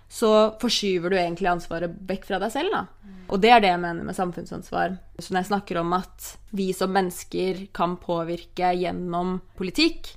[0.07, 2.83] så forskyver du egentlig ansvaret vekk fra deg selv, da.
[3.27, 4.95] Og det er det jeg mener med samfunnsansvar.
[5.19, 10.13] Så når jeg snakker om at vi som mennesker kan påvirke gjennom politikk,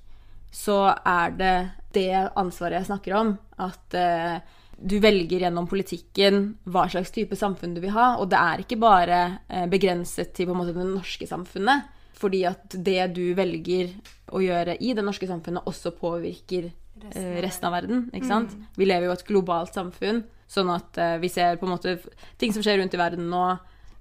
[0.54, 1.54] så er det
[1.94, 3.32] det ansvaret jeg snakker om.
[3.58, 4.38] At eh,
[4.78, 8.12] du velger gjennom politikken hva slags type samfunn du vil ha.
[8.22, 11.90] Og det er ikke bare eh, begrenset til på en måte det norske samfunnet.
[12.20, 13.94] Fordi at det du velger
[14.36, 18.04] å gjøre i det norske samfunnet, også påvirker eh, resten av verden.
[18.12, 18.52] ikke sant?
[18.76, 21.96] Vi lever jo i et globalt samfunn, sånn at eh, vi ser på en måte
[22.40, 23.44] ting som skjer rundt i verden nå,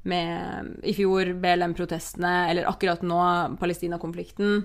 [0.09, 3.21] med i fjor BLM-protestene, eller akkurat nå
[3.59, 4.61] Palestina-konflikten.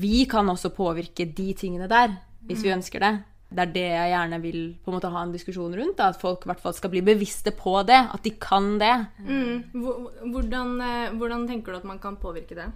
[0.00, 2.14] Vi kan også påvirke de tingene der,
[2.48, 3.12] hvis vi ønsker det.
[3.48, 5.96] Det er det jeg gjerne vil på en måte ha en diskusjon rundt.
[5.96, 8.00] Da, at folk i hvert fall skal bli bevisste på det.
[8.12, 8.92] At de kan det.
[9.24, 9.62] Mm.
[10.34, 12.68] Hvordan, eh, hvordan tenker du at man kan påvirke det?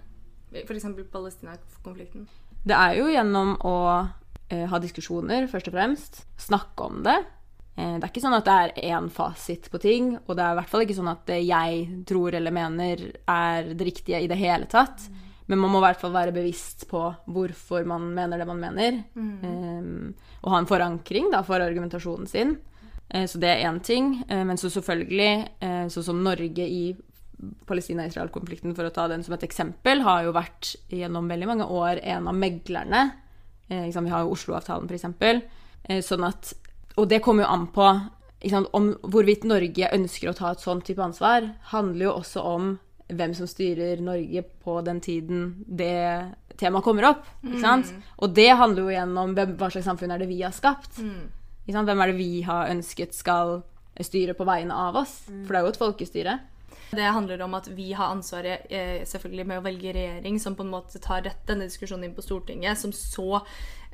[0.53, 0.85] F.eks.
[1.11, 2.27] Palestina-konflikten.
[2.63, 3.77] Det er jo gjennom å
[4.47, 6.21] eh, ha diskusjoner, først og fremst.
[6.39, 7.17] Snakke om det.
[7.75, 10.55] Eh, det er ikke sånn at det er én fasit på ting, og det er
[10.55, 14.29] i hvert fall ikke sånn at det jeg tror eller mener er det riktige i
[14.31, 15.07] det hele tatt.
[15.45, 17.01] Men man må i hvert fall være bevisst på
[17.35, 19.01] hvorfor man mener det man mener.
[19.17, 22.55] Eh, og ha en forankring da, for argumentasjonen sin.
[23.09, 24.15] Eh, så det er én ting.
[24.29, 25.33] Eh, men så selvfølgelig,
[25.91, 26.85] sånn som Norge i
[27.69, 32.01] Palestina-Israel-konflikten, for å ta den som et eksempel, har jo vært gjennom veldig mange år
[32.03, 33.03] en av meglerne.
[33.67, 35.43] Eh, liksom, vi har jo Oslo-avtalen, f.eks.
[35.83, 36.53] Eh, sånn at
[36.95, 37.85] Og det kommer jo an på
[38.43, 42.67] liksom, om hvorvidt Norge ønsker å ta et sånt type ansvar, handler jo også om
[43.09, 47.25] hvem som styrer Norge på den tiden det temaet kommer opp.
[47.41, 47.89] Ikke sant?
[48.21, 50.99] Og det handler jo igjen om hva slags samfunn er det vi har skapt.
[51.73, 51.89] Sant?
[51.89, 53.63] Hvem er det vi har ønsket skal
[54.01, 55.23] styre på vegne av oss?
[55.47, 56.39] For det er jo et folkestyre.
[56.97, 60.65] Det handler om at vi har ansvaret eh, selvfølgelig med å velge regjering som på
[60.65, 63.39] en måte tar rett, denne diskusjonen inn på Stortinget, som så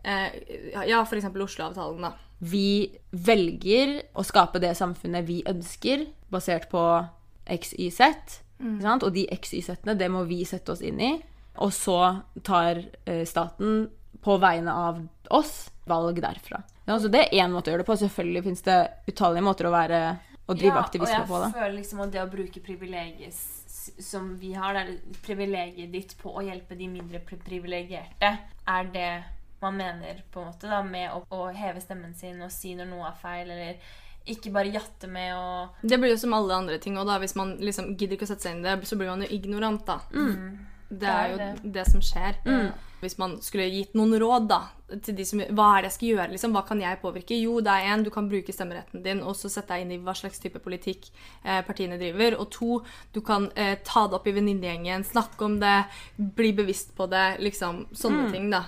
[0.04, 0.36] eh,
[0.76, 1.30] Ja, f.eks.
[1.30, 2.14] Oslo-avtalen, da.
[2.40, 6.84] Vi velger å skape det samfunnet vi ønsker, basert på
[7.50, 8.40] XYZ.
[8.60, 8.80] Mm.
[8.84, 9.04] sant?
[9.08, 11.14] Og de XYZ-ene, det må vi sette oss inn i.
[11.60, 12.00] Og så
[12.48, 13.88] tar eh, staten
[14.24, 15.02] på vegne av
[15.36, 16.62] oss valg derfra.
[16.90, 17.98] Ja, så det er én måte å gjøre det på.
[18.00, 18.80] Selvfølgelig finnes det
[19.12, 20.00] utallige måter å være
[20.50, 21.36] å drive aktivisme på.
[21.38, 23.34] Og jeg føler liksom at det å bruke privilegiet
[24.04, 28.34] som vi har, det privilegiet ditt på å hjelpe de mindre pri- privilegerte,
[28.68, 29.10] er det
[29.62, 32.88] man mener på en måte da, med å, å heve stemmen sin og si når
[32.92, 33.76] noe er feil, eller
[34.30, 37.36] ikke bare jatte med og Det blir jo som alle andre ting, og da hvis
[37.40, 39.86] man liksom gidder ikke å sette seg inn i det, så blir man jo ignorant,
[39.88, 40.00] da.
[40.90, 42.40] Det er jo Det som skjer.
[43.00, 44.58] Hvis man skulle gitt noen råd da,
[45.06, 46.32] til de som Hva er det jeg skal gjøre?
[46.34, 46.56] liksom?
[46.56, 47.38] Hva kan jeg påvirke?
[47.40, 50.00] Jo, det er én, du kan bruke stemmeretten din og så sette deg inn i
[50.04, 51.08] hva slags type politikk
[51.46, 52.36] eh, partiene driver.
[52.42, 52.82] Og to,
[53.16, 55.78] du kan eh, ta det opp i venninnegjengen, snakke om det,
[56.18, 57.40] bli bevisst på det.
[57.46, 58.66] Liksom sånne ting, da.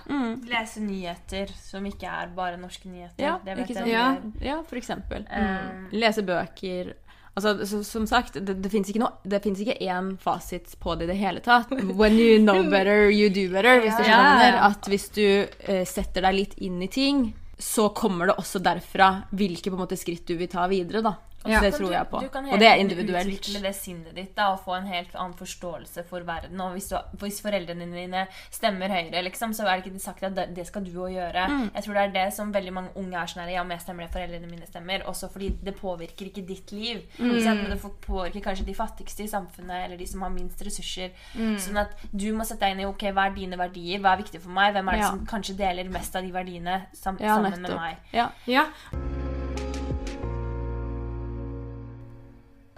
[0.47, 3.19] lese nyheter som ikke er bare norske nyheter.
[3.19, 4.07] Ja, det vet ikke jeg Ja.
[4.41, 5.27] Ja, for eksempel.
[5.27, 5.89] Mm.
[5.91, 6.95] Lese bøker.
[7.31, 9.07] Altså, så, som sagt, det, det fins ikke,
[9.43, 11.71] finnes ikke én fasit på det i det hele tatt.
[11.71, 13.79] When you know better, you do better.
[13.85, 17.29] Hvis du skjønner at hvis du uh, setter deg litt inn i ting,
[17.61, 21.03] så kommer det også derfra hvilke måte, skritt du vil ta videre.
[21.05, 21.15] da.
[21.45, 21.59] Ja.
[21.61, 22.19] Det tror du- jeg på.
[22.21, 23.25] Du kan Og det er individuelt.
[23.27, 26.59] utvikle det sinnet ditt da, og få en helt annen forståelse for verden.
[26.61, 30.35] Og hvis, du, hvis foreldrene dine stemmer høyere, liksom, så er det ikke sagt at
[30.35, 31.47] det, det skal du òg gjøre.
[31.49, 31.71] Mm.
[31.73, 33.85] Jeg tror det er det som veldig mange unge er sånn her Ja, men jeg
[33.87, 35.03] stemmer det foreldrene mine stemmer.
[35.07, 37.01] Også fordi det påvirker ikke ditt liv.
[37.17, 37.31] Mm.
[37.41, 37.61] Sånn.
[37.61, 41.09] Men det påvirker kanskje de fattigste i samfunnet, eller de som har minst ressurser.
[41.35, 41.57] Mm.
[41.57, 44.21] Sånn at du må sette deg inn i ok, hva er dine verdier, hva er
[44.23, 45.09] viktig for meg, hvem er det Ja.
[45.09, 47.97] som kanskje deler mest av de verdiene sam Ja, sammen med meg.
[48.13, 48.29] Ja.
[48.45, 48.65] Ja.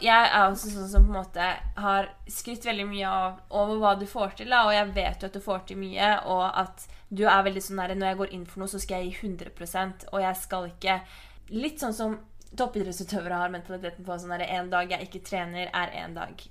[0.03, 1.45] Jeg er også sånn som på en måte
[1.79, 5.29] har skrytt veldig mye av over hva du får til, da, og jeg vet jo
[5.29, 8.33] at du får til mye, og at du er veldig sånn der Når jeg går
[8.33, 10.95] inn for noe, så skal jeg gi 100% og jeg skal ikke
[11.53, 12.15] Litt sånn som
[12.57, 16.41] toppidrettsutøvere har mentaliteten på sånn der en dag jeg ikke trener, er en dag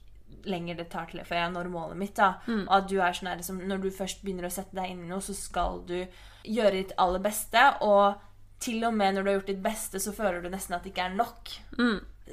[0.49, 2.15] lenger det tar til før jeg når målet mitt.
[2.19, 2.33] da.
[2.67, 5.05] Og at du er sånn der, som Når du først begynner å sette deg inn
[5.05, 6.01] i noe, så skal du
[6.43, 8.19] gjøre ditt aller beste, og
[8.63, 10.93] til og med når du har gjort ditt beste, så føler du nesten at det
[10.93, 11.53] ikke er nok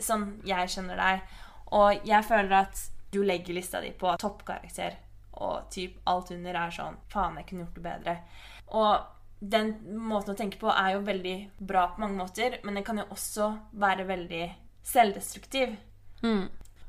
[0.05, 1.37] sånn jeg kjenner deg.
[1.77, 2.81] Og jeg føler at
[3.13, 4.97] du legger lista di på toppkarakter,
[5.39, 8.15] og typ alt under er sånn Faen, jeg kunne gjort det bedre.
[8.77, 8.93] Og
[9.39, 12.99] den måten å tenke på er jo veldig bra på mange måter, men den kan
[12.99, 14.43] jo også være veldig
[14.85, 15.77] selvdestruktiv.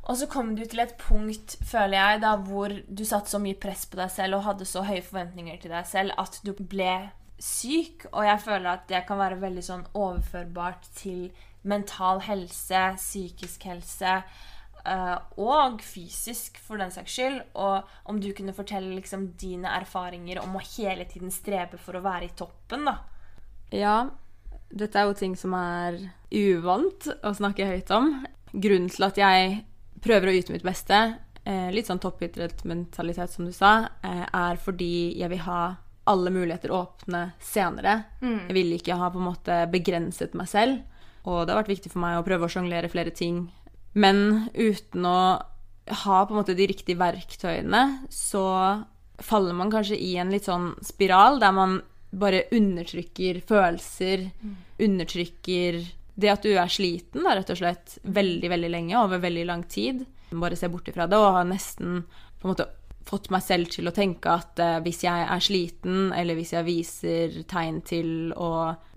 [0.00, 3.58] Og så kom du til et punkt, føler jeg, da hvor du satte så mye
[3.60, 6.94] press på deg selv og hadde så høye forventninger til deg selv at du ble
[7.38, 8.08] syk.
[8.10, 11.28] Og jeg føler at det kan være veldig sånn overførbart til
[11.62, 14.14] mental helse, psykisk helse
[14.84, 17.40] eh, og fysisk, for den saks skyld.
[17.60, 22.04] Og om du kunne fortelle liksom dine erfaringer om å hele tiden strebe for å
[22.04, 22.98] være i toppen, da.
[23.74, 23.96] Ja,
[24.70, 25.98] dette er jo ting som er
[26.30, 28.12] uvant å snakke høyt om.
[28.50, 29.60] Grunnen til at jeg
[30.02, 30.96] prøver å yte mitt beste,
[31.44, 36.72] eh, litt sånn toppidrettsmentalitet som du sa, eh, er fordi jeg vil ha alle muligheter
[36.74, 38.04] åpne senere.
[38.48, 40.82] Jeg vil ikke ha på en måte begrenset meg selv.
[41.28, 43.44] Og det har vært viktig for meg å prøve å sjonglere flere ting.
[43.92, 45.20] Men uten å
[46.04, 48.44] ha på en måte de riktige verktøyene, så
[49.20, 51.80] faller man kanskje i en litt sånn spiral der man
[52.11, 54.30] bare undertrykker følelser,
[54.80, 55.80] undertrykker
[56.20, 59.64] det at du er sliten, da, rett og slett, veldig, veldig lenge, over veldig lang
[59.70, 60.04] tid.
[60.30, 62.02] Bare se bort ifra det, og har nesten
[62.40, 62.68] på en måte
[63.06, 66.66] fått meg selv til å tenke at eh, hvis jeg er sliten, eller hvis jeg
[66.66, 68.50] viser tegn til å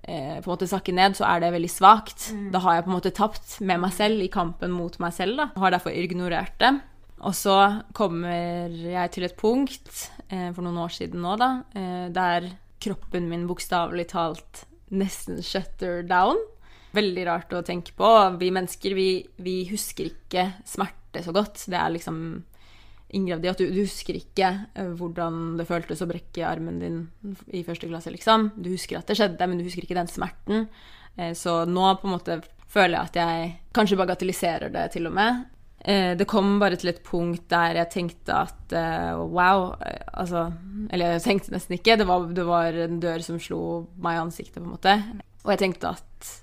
[0.03, 2.29] eh, på en måte sakke ned, så er det veldig svakt.
[2.53, 5.39] Da har jeg på en måte tapt med meg selv i kampen mot meg selv,
[5.39, 5.49] da.
[5.59, 6.73] Har derfor ignorert det.
[7.23, 7.57] Og så
[7.95, 9.91] kommer jeg til et punkt,
[10.27, 12.51] eh, for noen år siden nå, da, eh, der
[12.83, 16.37] kroppen min bokstavelig talt nesten shutter down.
[16.93, 18.09] Veldig rart å tenke på.
[18.37, 21.63] Vi mennesker, vi, vi husker ikke smerte så godt.
[21.71, 22.43] Det er liksom
[23.13, 26.99] inngravd i at du, du husker ikke eh, hvordan det føltes å brekke armen din
[27.53, 28.51] i første klasse, liksom.
[28.57, 30.67] Du husker at det skjedde, men du husker ikke den smerten.
[31.15, 32.39] Eh, så nå på en måte
[32.73, 35.43] føler jeg at jeg kanskje bagatelliserer det til og med.
[35.83, 38.73] Eh, det kom bare til et punkt der jeg tenkte at
[39.27, 39.73] wow
[40.15, 40.45] Altså
[40.95, 41.97] Eller jeg tenkte nesten ikke.
[41.99, 43.59] Det var, det var en dør som slo
[44.01, 44.95] meg i ansiktet, på en måte.
[45.43, 46.33] Og jeg tenkte at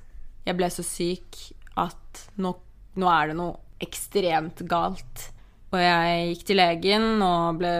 [0.46, 1.40] jeg ble så syk
[1.80, 2.52] at nå,
[3.00, 5.30] nå er det noe ekstremt galt.
[5.70, 7.74] Og jeg gikk til legen og ble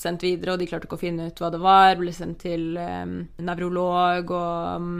[0.00, 1.98] sendt videre, og de klarte ikke å finne ut hva det var.
[1.98, 4.94] Ble sendt til um, nevrolog og um,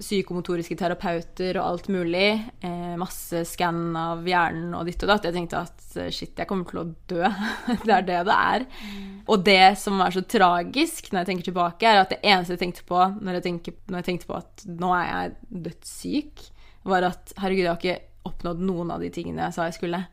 [0.00, 2.30] psykomotoriske terapeuter og alt mulig.
[2.64, 5.28] Eh, masse skann av hjernen og ditt og datt.
[5.28, 7.22] Jeg tenkte at shit, jeg kommer til å dø.
[7.86, 8.66] det er det det er.
[8.66, 9.08] Mm.
[9.28, 12.64] Og det som er så tragisk når jeg tenker tilbake, er at det eneste jeg
[12.66, 16.46] tenkte på når jeg, tenker, når jeg tenkte på at nå er jeg dødssyk,
[16.88, 20.06] var at herregud, jeg har ikke oppnådd noen av de tingene jeg sa jeg skulle.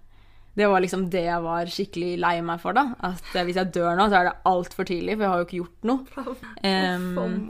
[0.56, 2.86] Det var liksom det jeg var skikkelig lei meg for, da.
[3.04, 5.60] At hvis jeg dør nå, så er det altfor tidlig, for jeg har jo ikke
[5.60, 6.36] gjort noe.
[6.64, 7.50] Um,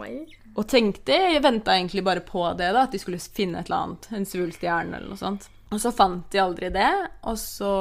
[0.55, 3.83] og tenkte Jeg venta egentlig bare på det, da, at de skulle finne et eller
[3.83, 4.09] annet.
[4.15, 5.49] En svulst i hjernen eller noe sånt.
[5.73, 6.91] Og så fant de aldri det.
[7.27, 7.71] Og så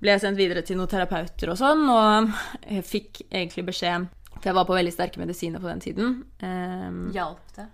[0.00, 2.34] ble jeg sendt videre til noen terapeuter og sånn, og
[2.66, 6.18] jeg fikk egentlig beskjed For jeg var på veldig sterke medisiner på den tiden.
[6.42, 7.70] Um, Hjalp det?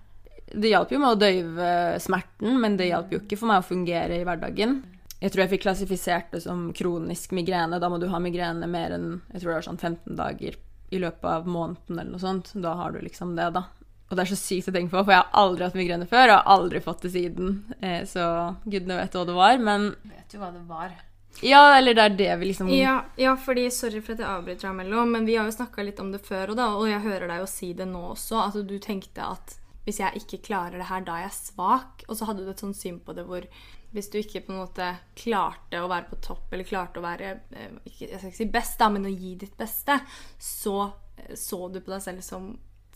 [0.52, 1.68] Det hjalp jo med å døyve
[2.02, 4.82] smerten, men det hjalp jo ikke for meg å fungere i hverdagen.
[5.22, 7.78] Jeg tror jeg fikk klassifisert det som kronisk migrene.
[7.78, 10.58] Da må du ha migrene mer enn jeg tror det var sånn 15 dager
[10.92, 12.50] i løpet av måneden eller noe sånt.
[12.58, 13.68] Da har du liksom det, da.
[14.10, 16.26] Og det er så sykt å tenke på, for jeg har aldri hatt migrene før,
[16.26, 17.54] og har aldri fått det siden.
[17.80, 18.26] Eh, så
[18.66, 20.92] gudene vet hva det var, men Vet jo hva det var.
[21.40, 24.68] Ja, eller det er det vi liksom Ja, ja fordi sorry for at jeg avbryter
[24.68, 27.00] deg mellom, men vi har jo snakka litt om det før, og, da, og jeg
[27.06, 29.56] hører deg jo si det nå også, at du tenkte at
[29.86, 32.04] hvis jeg ikke klarer det her, da er jeg svak.
[32.06, 33.48] Og så hadde du et sånt syn på det hvor
[33.92, 37.32] hvis du ikke på en måte klarte å være på topp, eller klarte å være
[37.52, 40.00] eh, Jeg skal ikke si best, da, men å gi ditt beste,
[40.40, 40.76] så
[41.16, 42.52] eh, så du på deg selv som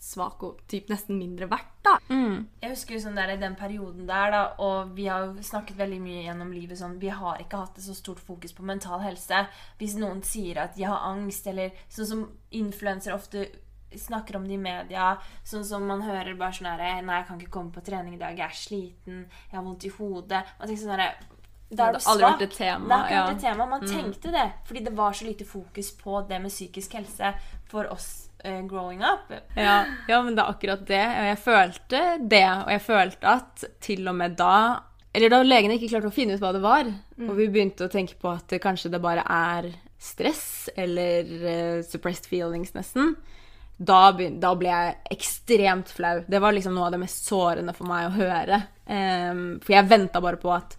[0.07, 1.95] svak og typ nesten mindre verdt, da.
[2.13, 2.45] Mm.
[2.61, 5.79] Jeg husker jo sånn der i den perioden der, da, og vi har jo snakket
[5.79, 9.01] veldig mye gjennom livet sånn Vi har ikke hatt et så stort fokus på mental
[9.03, 9.45] helse.
[9.81, 13.47] Hvis noen sier at de har angst, eller sånn som influensere ofte
[14.01, 15.15] snakker om det i media,
[15.47, 18.21] sånn som man hører bare sånn herre 'Nei, jeg kan ikke komme på trening i
[18.21, 18.37] dag.
[18.37, 19.25] Jeg er sliten.
[19.51, 21.11] Jeg har vondt i hodet.' Man tenker sånn herre
[21.69, 22.87] det har aldri vært et tema.
[22.87, 23.23] Det har ikke ja.
[23.25, 23.65] vært et tema.
[23.67, 23.89] Man mm.
[23.91, 27.31] tenkte det fordi det var så lite fokus på det med psykisk helse
[27.67, 29.33] for oss uh, growing up.
[29.55, 31.03] Ja, ja, men det er akkurat det.
[31.03, 32.45] Og jeg følte det.
[32.61, 34.53] Og jeg følte at til og med da
[35.17, 37.25] Eller da legene ikke klarte å finne ut hva det var, mm.
[37.25, 41.79] og vi begynte å tenke på at det, kanskje det bare er stress eller uh,
[41.81, 43.15] suppressed feelings, nesten
[43.77, 46.21] da, da, ble jeg ekstremt flau.
[46.27, 48.61] Det var liksom noe av det mest sårende for meg å høre.
[48.87, 50.73] Um, for jeg venta bare på at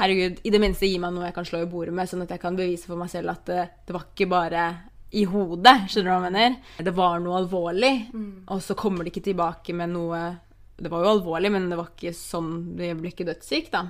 [0.00, 2.34] herregud, i det minste gi meg noe jeg kan slå i bordet med, sånn at
[2.34, 4.64] jeg kan bevise for meg selv at det, det var ikke bare
[5.14, 5.76] i hodet.
[5.90, 6.56] Skjønner du hva jeg mener?
[6.88, 8.32] Det var noe alvorlig, mm.
[8.50, 10.24] og så kommer de ikke tilbake med noe
[10.74, 13.84] Det var jo alvorlig, men det var ikke sånn Det ble ikke dødssyk, da.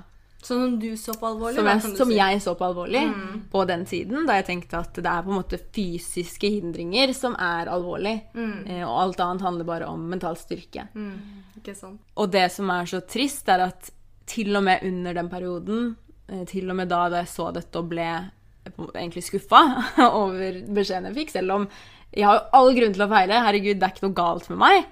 [0.45, 1.57] Som du så på alvorlig?
[1.57, 2.17] Som, jeg, som si?
[2.19, 3.37] jeg, så på alvorlig mm.
[3.49, 4.27] på den tiden.
[4.27, 8.13] Da jeg tenkte at det er på en måte fysiske hindringer som er alvorlig.
[8.37, 8.59] Mm.
[8.69, 10.85] Eh, og alt annet handler bare om mental styrke.
[10.93, 11.15] Mm.
[11.57, 11.97] Ikke sant.
[12.21, 13.89] Og det som er så trist, er at
[14.29, 15.89] til og med under den perioden,
[16.29, 18.09] eh, til og med da, da jeg så dette og ble
[18.95, 19.63] egentlig skuffa
[20.23, 21.67] over beskjeden jeg fikk, selv om
[22.15, 23.41] jeg har jo all grunn til å feile.
[23.43, 24.85] Herregud, det er ikke noe galt med meg.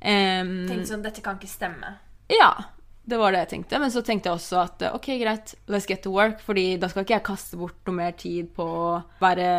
[0.00, 1.96] Um, Tenk sånn Dette kan ikke stemme.
[2.30, 2.52] Ja.
[3.10, 3.80] Det var det jeg tenkte.
[3.82, 6.40] Men så tenkte jeg også at ok, greit, let's get to work.
[6.44, 8.92] fordi da skal ikke jeg kaste bort noe mer tid på å
[9.22, 9.50] være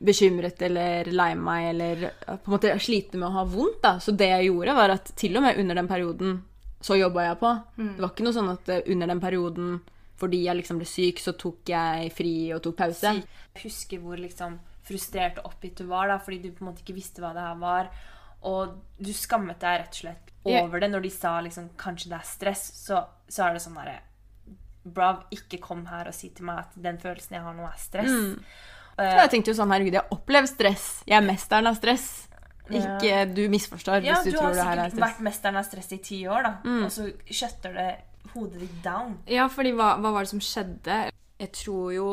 [0.00, 3.82] bekymret eller lei meg eller på en måte slite med å ha vondt.
[3.84, 3.96] da.
[4.00, 6.38] Så det jeg gjorde, var at til og med under den perioden
[6.84, 7.50] så jobba jeg på.
[7.80, 7.90] Mm.
[7.96, 9.74] Det var ikke noe sånn at eh, under den perioden
[10.20, 13.16] fordi jeg liksom ble syk, så tok jeg fri og tok pause.
[13.18, 16.84] Jeg husker hvor liksom frustrert og oppgitt du var da, fordi du på en måte
[16.84, 17.90] ikke visste hva det her var.
[18.44, 22.18] Og du skammet deg rett og slett over det når de sa liksom kanskje det
[22.18, 22.64] er stress.
[22.84, 24.00] Så, så er det sånn derre
[24.84, 27.78] Brav, ikke kom her og si til meg at den følelsen jeg har nå, er
[27.80, 28.10] stress.
[28.12, 28.34] Mm.
[28.98, 30.88] Uh, jeg tenkte jo sånn, herregud, jeg har opplevd stress.
[31.08, 32.08] Jeg er mesteren av stress.
[32.68, 34.68] Ikke du misforstår ja, hvis du, du tror det her er stress.
[34.68, 36.52] Ja, du har sikkert vært mesteren av stress i ti år, da.
[36.68, 36.84] Mm.
[36.84, 37.08] Og så
[37.40, 37.88] skjøtter det
[38.34, 39.16] hodet ditt down.
[39.28, 41.00] Ja, fordi hva, hva var det som skjedde?
[41.40, 42.08] Jeg tror jo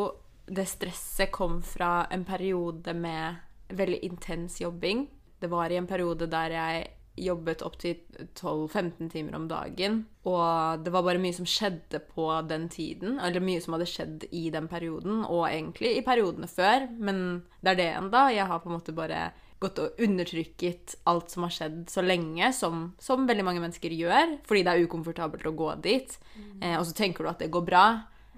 [0.51, 5.05] det stresset kom fra en periode med veldig intens jobbing.
[5.39, 7.99] Det var i en periode der jeg jobbet opptil
[8.39, 10.05] 12-15 timer om dagen.
[10.27, 13.19] Og det var bare mye som skjedde på den tiden.
[13.19, 16.87] Eller mye som hadde skjedd i den perioden, og egentlig i periodene før.
[16.97, 18.27] Men det er det enda.
[18.33, 19.29] Jeg har på en måte bare
[19.61, 24.37] gått og undertrykket alt som har skjedd så lenge, som, som veldig mange mennesker gjør.
[24.47, 26.17] Fordi det er ukomfortabelt å gå dit.
[26.37, 26.55] Mm.
[26.61, 27.85] Eh, og så tenker du at det går bra.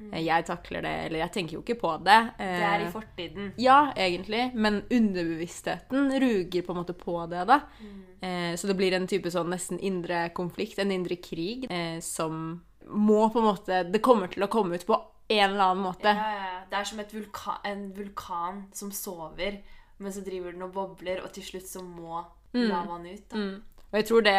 [0.04, 0.18] Mm.
[0.26, 2.20] Jeg takler det, eller jeg tenker jo ikke på det.
[2.39, 3.52] Det er i eh, fortiden.
[3.62, 4.50] Ja, egentlig.
[4.54, 7.60] Men underbevisstheten ruger på en måte på det, da.
[7.80, 8.04] Mm.
[8.28, 12.62] Eh, så det blir en type sånn nesten indre konflikt, en indre krig, eh, som
[12.84, 14.98] må på en måte Det kommer til å komme ut på
[15.32, 16.12] en eller annen måte.
[16.12, 16.54] Ja, ja.
[16.70, 19.62] Det er som vulka, en vulkan som sover,
[19.98, 22.66] men så driver den og bobler, og til slutt så må mm.
[22.68, 23.36] lavaen ut.
[23.36, 23.86] Mm.
[23.92, 24.38] Og jeg tror det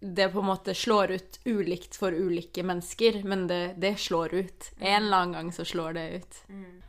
[0.00, 4.70] det på en måte slår ut ulikt for ulike mennesker, men det, det slår ut.
[4.78, 6.42] En eller annen gang så slår det ut.
[6.48, 6.80] Mm.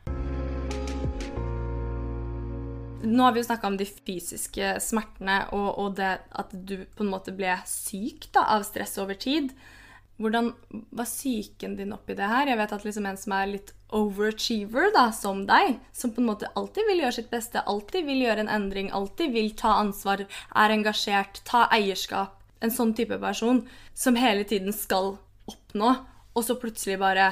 [3.04, 7.04] Nå har vi jo snakka om de fysiske smertene og, og det at du på
[7.04, 9.52] en måte ble syk da, av stress over tid.
[10.22, 10.52] Hvordan
[10.94, 12.46] var psyken din oppi det her?
[12.52, 16.30] Jeg vet at liksom en som er litt overachiever, da, som deg, som på en
[16.30, 20.22] måte alltid vil gjøre sitt beste, alltid vil gjøre en endring, alltid vil ta ansvar,
[20.30, 23.64] er engasjert, ta eierskap, en sånn type person
[23.98, 25.16] som hele tiden skal
[25.50, 25.96] oppnå,
[26.32, 27.32] og så plutselig bare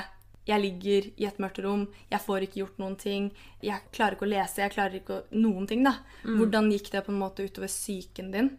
[0.49, 3.27] jeg ligger i et mørkt rom, jeg får ikke gjort noen ting,
[3.61, 5.99] jeg klarer ikke å lese, jeg klarer ikke å, noen ting, da.
[6.25, 8.49] Hvordan gikk det på en måte utover psyken din?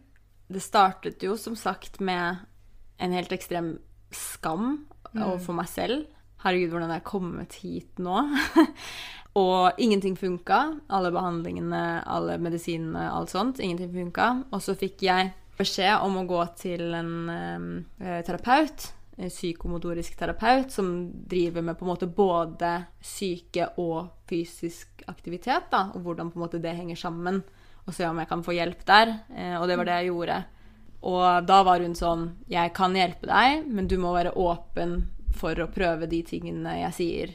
[0.51, 2.45] Det startet jo som sagt med
[3.01, 3.73] en helt ekstrem
[4.15, 6.05] skam overfor meg selv.
[6.41, 8.23] Herregud, hvordan er jeg kommet hit nå?
[9.41, 10.61] og ingenting funka.
[10.91, 13.61] Alle behandlingene, alle medisinene, alt sånt.
[13.61, 14.31] Ingenting funka.
[14.51, 17.13] Og så fikk jeg beskjed om å gå til en
[18.01, 18.87] eh, terapeut,
[19.21, 20.93] en psykomotorisk terapeut, som
[21.29, 22.73] driver med på en måte både
[23.05, 27.41] syke og fysisk aktivitet, da, og hvordan på en måte det henger sammen.
[27.87, 29.15] Og se om jeg kan få hjelp der.
[29.33, 30.41] Eh, og det var det jeg gjorde.
[31.01, 34.99] Og da var hun sånn Jeg kan hjelpe deg, men du må være åpen
[35.33, 37.31] for å prøve de tingene jeg sier.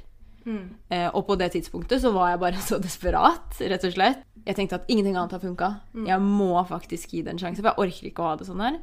[0.46, 4.24] Eh, og på det tidspunktet så var jeg bare så desperat, rett og slett.
[4.46, 5.72] Jeg tenkte at ingenting annet har funka.
[6.06, 8.62] Jeg må faktisk gi det en sjanse, for jeg orker ikke å ha det sånn
[8.62, 8.76] her.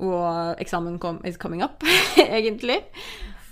[0.00, 1.84] Og eksamen kom, is coming up,
[2.16, 2.80] egentlig.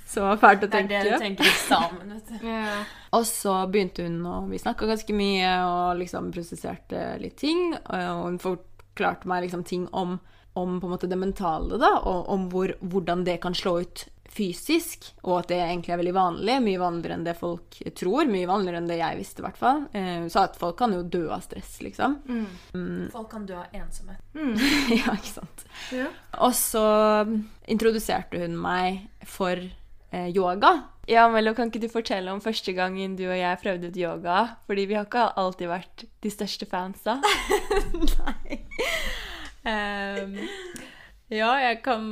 [0.08, 0.88] Så fælt å tenke.
[0.88, 2.48] Det er det du tenker eksamen, vet du.
[3.18, 7.70] Og så begynte hun, og vi snakka ganske mye og liksom prosesserte litt ting.
[7.72, 10.18] Og hun forklarte meg liksom ting om,
[10.52, 15.48] om det mentale, da, og om hvor, hvordan det kan slå ut fysisk, og at
[15.50, 16.56] det egentlig er veldig vanlig.
[16.64, 18.28] Mye vanligere enn det folk tror.
[18.30, 19.80] Mye vanligere enn det jeg visste, i hvert fall.
[19.96, 22.18] Eh, Hun sa at folk kan jo dø av stress, liksom.
[23.14, 24.20] Folk kan dø av ensomhet.
[25.00, 25.64] ja, ikke sant.
[25.96, 26.10] Ja.
[26.44, 26.84] Og så
[27.68, 30.74] introduserte hun meg for eh, yoga.
[31.08, 34.42] Ja, Mello, kan ikke du fortelle om første gangen du og jeg prøvde ut yoga?
[34.68, 37.16] Fordi vi har ikke alltid vært de største fans, da.
[39.68, 40.36] Ehm,
[41.28, 42.04] ja, jeg kan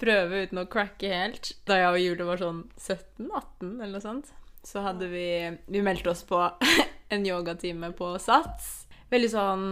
[0.00, 1.52] prøve uten å cracke helt.
[1.68, 4.32] Da jeg og Julie var sånn 17-18 eller noe sånt,
[4.66, 5.28] så hadde vi
[5.70, 6.40] Vi meldte oss på
[7.14, 8.88] en yogatime på Sats.
[9.12, 9.68] Veldig sånn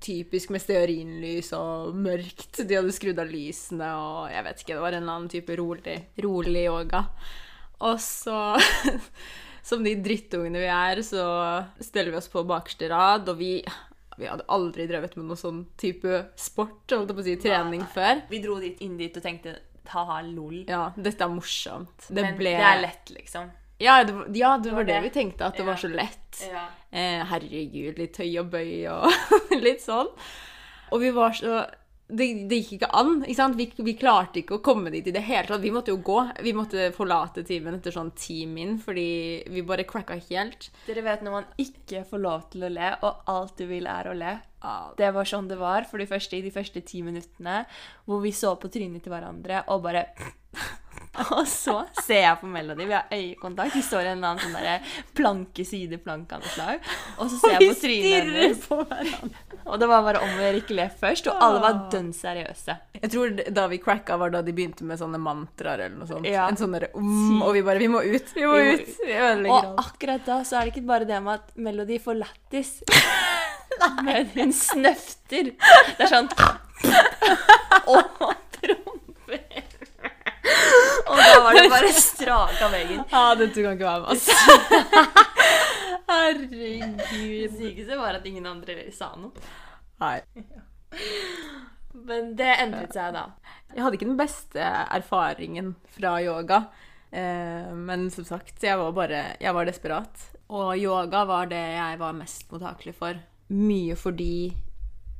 [0.00, 2.62] typisk med stearinlys og mørkt.
[2.64, 5.56] De hadde skrudd av lysene og jeg vet ikke, det var en eller annen type
[5.60, 7.04] rolig, rolig yoga.
[7.86, 8.40] Og så
[9.70, 11.22] Som de drittungene vi er, så
[11.84, 13.58] steller vi oss på bakerste rad, og vi
[14.20, 17.82] vi hadde aldri drevet med noen sånn type sport, holdt jeg på å si, trening
[17.94, 18.22] før.
[18.30, 19.56] Vi dro dit inn dit og tenkte
[19.90, 20.60] ha-ha, lol.
[20.68, 22.06] Ja, dette er morsomt.
[22.08, 23.48] Det Men ble det er lett, liksom.
[23.80, 25.70] Ja, det ja, det var det vi tenkte, at det Ja.
[25.72, 26.42] var så lett.
[26.46, 26.66] Ja.
[26.92, 29.10] Eh, herregud, litt høy og bøy og
[29.66, 30.10] litt sånn.
[30.92, 31.64] Og vi var så
[32.10, 33.14] det, det gikk ikke an.
[33.24, 33.56] ikke sant?
[33.58, 35.62] Vi, vi klarte ikke å komme dit i det hele tatt.
[35.62, 36.18] Vi måtte jo gå.
[36.44, 39.08] Vi måtte forlate timen etter sånn ti min, fordi
[39.50, 40.70] vi bare cracka helt.
[40.86, 44.10] Dere vet når man ikke får lov til å le, og alt du vil er
[44.10, 44.36] å le.
[44.98, 47.62] Det var sånn det var for de første, i de første ti minuttene,
[48.04, 50.04] hvor vi så på trynet til hverandre og bare
[51.34, 54.42] Og så ser jeg på Melody, vi har øyekontakt, vi står i en eller annen
[54.44, 54.76] sånn derre
[55.18, 56.84] planke, sideplanke av noe slag,
[57.16, 59.32] og så ser jeg på trynet hennes,
[59.66, 62.76] og det var bare om å ikke le først, og alle var dønn seriøse.
[63.00, 66.28] Jeg tror da vi cracka, var da de begynte med sånne mantraer eller noe sånt.
[66.30, 66.46] Ja.
[66.50, 68.34] En sånn derre om, Og vi bare Vi må ut!
[68.36, 68.90] Vi må Vi må ut!
[69.00, 69.48] ut.
[69.50, 72.76] Og akkurat da så er det ikke bare det med at Melody får lættis,
[74.06, 75.52] men hun snøfter.
[75.56, 76.30] Det er sånn
[77.90, 78.30] Og.
[81.10, 83.02] Og da var det bare strak av veggen.
[83.10, 84.32] Ja, dette kan ikke være med, altså.
[86.10, 87.00] Herregud.
[87.10, 89.32] Det sykeste var at ingen andre sa noe.
[90.00, 90.18] Nei.
[92.06, 93.26] Men det endret seg da.
[93.70, 96.64] Jeg hadde ikke den beste erfaringen fra yoga.
[97.10, 100.26] Eh, men som sagt, jeg var bare Jeg var desperat.
[100.50, 103.18] Og yoga var det jeg var mest mottakelig for.
[103.54, 104.50] Mye fordi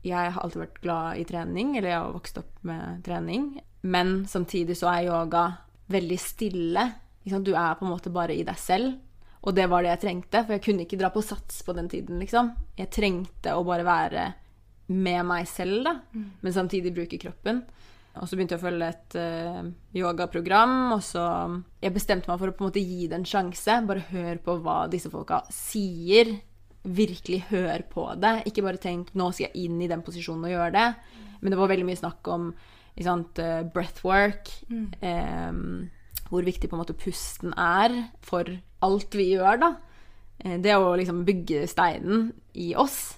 [0.06, 3.50] jeg har alltid vært glad i trening, eller jeg har vokst opp med trening.
[3.82, 5.44] Men samtidig så er yoga
[5.90, 6.84] veldig stille.
[7.24, 7.44] Liksom.
[7.44, 8.98] Du er på en måte bare i deg selv.
[9.40, 11.88] Og det var det jeg trengte, for jeg kunne ikke dra på sats på den
[11.88, 12.50] tiden, liksom.
[12.76, 14.24] Jeg trengte å bare være
[14.92, 17.62] med meg selv, da, men samtidig bruke kroppen.
[18.18, 21.24] Og så begynte jeg å følge et uh, yogaprogram, og så
[21.80, 23.76] Jeg bestemte meg for å på en måte gi det en sjanse.
[23.86, 26.34] Bare hør på hva disse folka sier.
[26.82, 28.34] Virkelig hør på det.
[28.50, 30.94] Ikke bare tenk 'nå skal jeg inn i den posisjonen og gjøre det'.
[31.40, 32.50] Men det var veldig mye snakk om
[32.96, 34.48] ikke sant, eh, breathwork.
[35.02, 35.52] eh,
[36.30, 38.44] hvor viktig på en måte pusten er for
[38.82, 39.76] alt vi gjør, da.
[40.44, 43.16] Eh, Det å liksom bygge steinen i oss.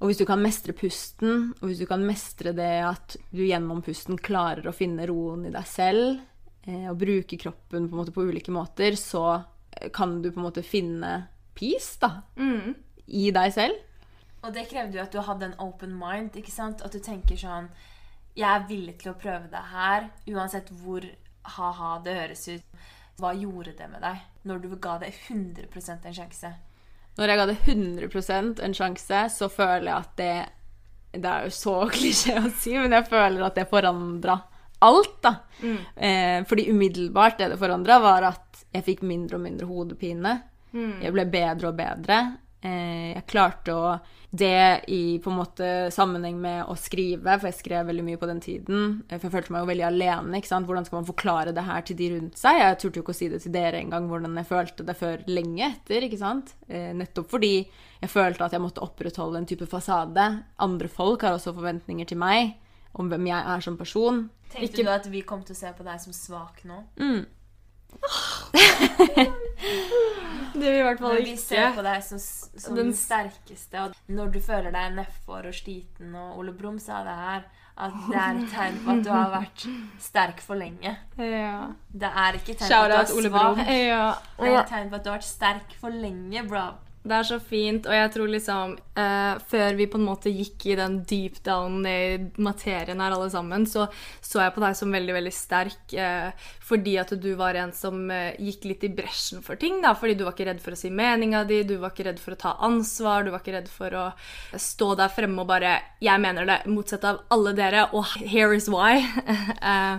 [0.00, 3.82] Og hvis du kan mestre pusten, og hvis du kan mestre det at du gjennom
[3.82, 6.20] pusten klarer å finne roen i deg selv,
[6.66, 9.44] eh, og bruke kroppen på, en måte på ulike måter, så
[9.80, 12.74] eh, kan du på en måte finne peace da, Mm.
[13.08, 13.74] i deg selv.
[14.44, 16.32] Og det krevde jo at du hadde en open mind.
[16.34, 16.82] ikke sant?
[16.82, 17.68] At du tenker sånn
[18.38, 21.04] Jeg er villig til å prøve det her, uansett hvor
[21.56, 22.84] ha-ha det høres ut.
[23.20, 26.52] Hva gjorde det med deg når du ga det 100% en sjanse?
[27.18, 30.34] Når jeg ga det 100% en sjanse, så føler jeg at det
[31.12, 34.38] Det er jo så klisjé å si, men jeg føler at det forandra
[34.82, 35.34] alt, da.
[35.94, 40.32] Eh, fordi umiddelbart det det forandra, var at jeg fikk mindre og mindre hodepine.
[41.04, 42.16] Jeg ble bedre og bedre.
[42.62, 44.00] Eh, jeg klarte å
[44.34, 48.26] Det i på en måte sammenheng med å skrive, for jeg skrev veldig mye på
[48.30, 49.02] den tiden.
[49.10, 50.38] eh, For jeg følte meg jo veldig alene.
[50.38, 50.66] ikke sant?
[50.66, 52.56] Hvordan skal man forklare det her til de rundt seg?
[52.58, 55.20] Jeg turte jo ikke å si det til dere engang, hvordan jeg følte det før
[55.26, 56.00] lenge etter.
[56.08, 56.54] ikke sant?
[56.66, 57.66] Eh, nettopp fordi
[58.00, 60.44] jeg følte at jeg måtte opprettholde en type fasade.
[60.58, 62.54] Andre folk har også forventninger til meg
[62.94, 64.30] om hvem jeg er som person.
[64.48, 66.84] Tenkte du at vi kom til å se på deg som svak nå?
[66.96, 67.26] Mm.
[70.52, 73.86] Det vil i hvert fall ikke vi ser på deg som, som Den den sterkeste.
[73.86, 77.46] Og når du føler deg nedfor og sliten, og Ole Brumm sa det her,
[77.82, 79.64] at det er et tegn på at du har vært
[80.02, 80.92] sterk for lenge.
[81.16, 81.72] Ja.
[81.88, 83.62] Det er ikke tegn på at du er Ole svak.
[83.72, 84.04] Ja.
[84.38, 86.66] Det er et tegn på at du har vært sterk for lenge, bro.
[87.02, 90.68] Det er så fint, og jeg tror liksom eh, Før vi på en måte gikk
[90.70, 93.88] i den deep down i materien her alle sammen, så
[94.22, 96.30] så jeg på deg som veldig, veldig sterk eh,
[96.62, 99.92] fordi at du var en som eh, gikk litt i bresjen for ting, da.
[99.98, 102.36] Fordi du var ikke redd for å si meninga di, du var ikke redd for
[102.36, 104.06] å ta ansvar, du var ikke redd for å
[104.54, 108.68] stå der fremme og bare 'Jeg mener det', motsatt av alle dere, og 'here is
[108.70, 109.02] why'.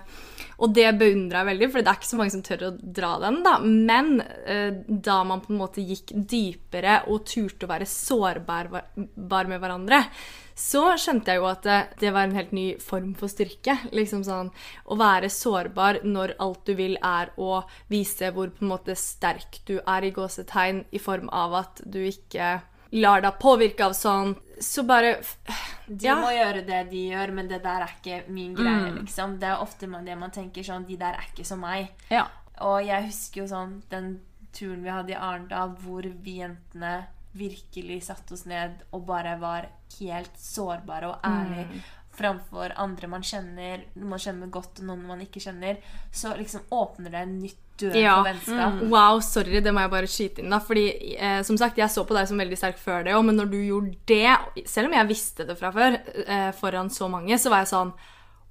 [0.53, 2.71] eh, og det beundrer jeg veldig, for det er ikke så mange som tør å
[2.99, 3.41] dra den.
[3.45, 3.57] da.
[3.63, 9.59] Men eh, da man på en måte gikk dypere og turte å være sårbar med
[9.59, 10.03] hverandre,
[10.53, 13.77] så skjønte jeg jo at det, det var en helt ny form for styrke.
[13.95, 14.51] Liksom sånn,
[14.85, 19.63] Å være sårbar når alt du vil er å vise hvor på en måte sterk
[19.65, 22.59] du er i gåsetegn, i form av at du ikke
[22.93, 24.35] lar deg påvirke av sånn.
[24.61, 25.15] Så bare
[25.87, 26.15] De Ja.
[26.15, 29.39] må gjøre det de gjør, men det der er ikke min greie, liksom.
[29.39, 31.89] Det er ofte det man tenker sånn De der er ikke som meg.
[32.09, 32.27] Ja.
[32.61, 34.21] Og jeg husker jo sånn den
[34.53, 39.67] turen vi hadde i Arendal, hvor vi jentene virkelig satte oss ned og bare var
[39.99, 41.81] helt sårbare og ærlige
[42.13, 45.79] framfor andre man kjenner, noen man kjenner godt, og noen man ikke kjenner.
[46.13, 48.15] Så liksom åpner det en nytt dør Ja.
[48.23, 48.81] for vennskap.
[48.89, 50.49] Wow, sorry, det må jeg bare skyte inn.
[50.49, 53.23] da Fordi eh, som sagt, Jeg så på deg som veldig sterk før det òg,
[53.25, 55.97] men når du gjorde det, selv om jeg visste det fra før,
[56.27, 57.93] eh, foran så mange, så var jeg sånn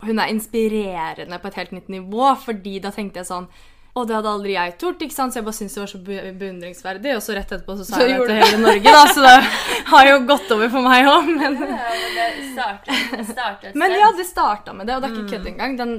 [0.02, 3.46] Hun er inspirerende på et helt nytt nivå, fordi da tenkte jeg sånn
[3.94, 5.34] og det hadde aldri jeg tort, ikke sant?
[5.34, 7.10] så jeg bare syntes det var så be- beundringsverdig.
[7.16, 9.34] Og så rett etterpå så sa Så jeg det til hele Norge, da, så det
[9.90, 11.28] har jo gått over for meg òg.
[11.36, 15.18] Men, Ja, men det startet, startet men ja, det starta med det, og det er
[15.18, 15.76] ikke kødd engang.
[15.76, 15.92] Den,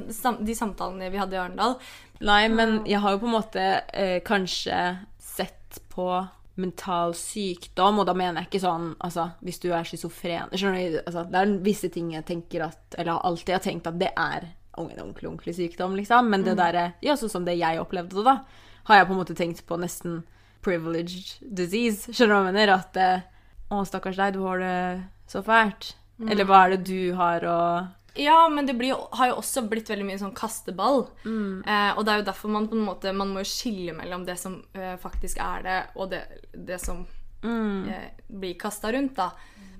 [0.50, 1.76] de samtalene vi hadde i Arendal.
[2.24, 4.80] Nei, men jeg har jo på en måte eh, kanskje
[5.20, 6.08] sett på
[6.56, 11.00] mental sykdom, og da mener jeg ikke sånn altså, hvis du er schizofren Skjønner du?
[11.02, 14.46] Altså, det er visse ting jeg tenker at Eller alltid har tenkt at det er
[14.82, 16.30] en ordentlig, ordentlig sykdom, liksom.
[16.30, 18.40] Men det derre Ja, sånn som det jeg opplevde det, da,
[18.90, 20.24] har jeg på en måte tenkt på nesten
[20.64, 22.12] privileged disease.
[22.14, 22.74] Skjønner du hva jeg mener?
[22.78, 23.26] At eh,
[23.74, 24.78] Å, stakkars deg, du har det
[25.32, 25.94] så fælt.
[26.30, 27.58] Eller hva er det du har å
[28.16, 31.08] Ja, men det blir, har jo også blitt veldig mye sånn kasteball.
[31.26, 34.26] Eh, og det er jo derfor man på en måte Man må jo skille mellom
[34.28, 36.22] det som eh, faktisk er det, og det,
[36.54, 37.02] det som
[37.90, 39.32] eh, blir kasta rundt, da.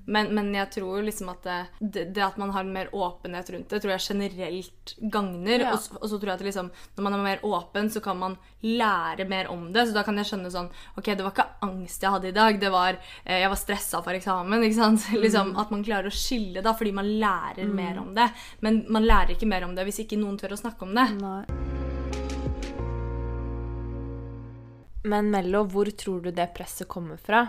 [0.06, 1.46] Men, men jeg tror liksom at
[1.78, 5.64] det, det, at man har mer åpenhet rundt det, tror jeg generelt gagner.
[5.64, 5.72] Ja.
[5.72, 8.36] Og, og så tror jeg at liksom, når man er mer åpen, så kan man
[8.60, 9.86] lære mer om det.
[9.88, 12.60] Så da kan jeg skjønne sånn Ok, det var ikke angst jeg hadde i dag,
[12.60, 14.64] det var eh, Jeg var stressa for eksamen.
[14.66, 15.08] ikke sant?
[15.16, 18.28] Liksom At man klarer å skille, da, fordi man lærer mer om det.
[18.64, 21.08] Men man lærer ikke mer om det hvis ikke noen tør å snakke om det.
[25.04, 27.44] Men Mello, hvor tror du det presset kommer fra?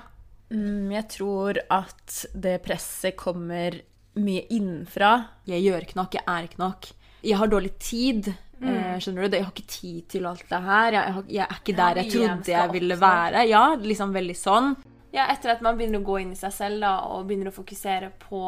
[0.54, 3.80] Mm, jeg tror at det presset kommer
[4.22, 5.12] mye innenfra.
[5.50, 6.90] Jeg gjør ikke nok, jeg er ikke nok.
[7.26, 8.34] Jeg har dårlig tid.
[8.56, 9.02] Mm.
[9.04, 9.36] skjønner du?
[9.36, 10.96] Jeg har ikke tid til alt det her.
[10.96, 13.44] Jeg, har, jeg er ikke der jeg trodde jeg ville være.
[13.50, 14.76] Ja, liksom veldig sånn.
[15.16, 17.56] Ja, etter at man begynner å gå inn i seg selv da, og begynner å
[17.56, 18.42] fokusere på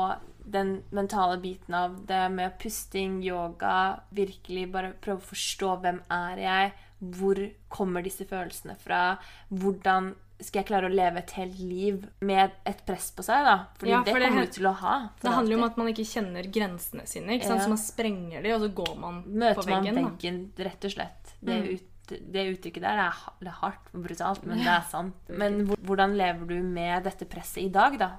[0.48, 6.41] den mentale biten av det med pusting, yoga, virkelig bare prøve å forstå hvem er
[6.43, 6.74] jeg,
[7.18, 7.41] hvor
[7.72, 9.18] kommer disse følelsene fra,
[9.52, 13.56] hvordan skal jeg klare å leve et helt liv med et press på seg, da?
[13.80, 15.10] Fordi Ja, det for det- kommer du til å ha.
[15.18, 17.28] for Det handler jo om at man ikke kjenner grensene sine.
[17.40, 17.60] ikke sant?
[17.60, 17.66] Ja.
[17.66, 20.54] Så man sprenger de, og så går man på Møter man veggen.
[20.58, 20.64] da.
[20.64, 21.34] rett og slett.
[21.44, 21.74] Det, Mm.
[21.74, 25.14] ut, det uttrykket der er, det er hardt og brutalt, men det er sant.
[25.30, 28.12] Men hvordan lever du med dette presset i dag, da?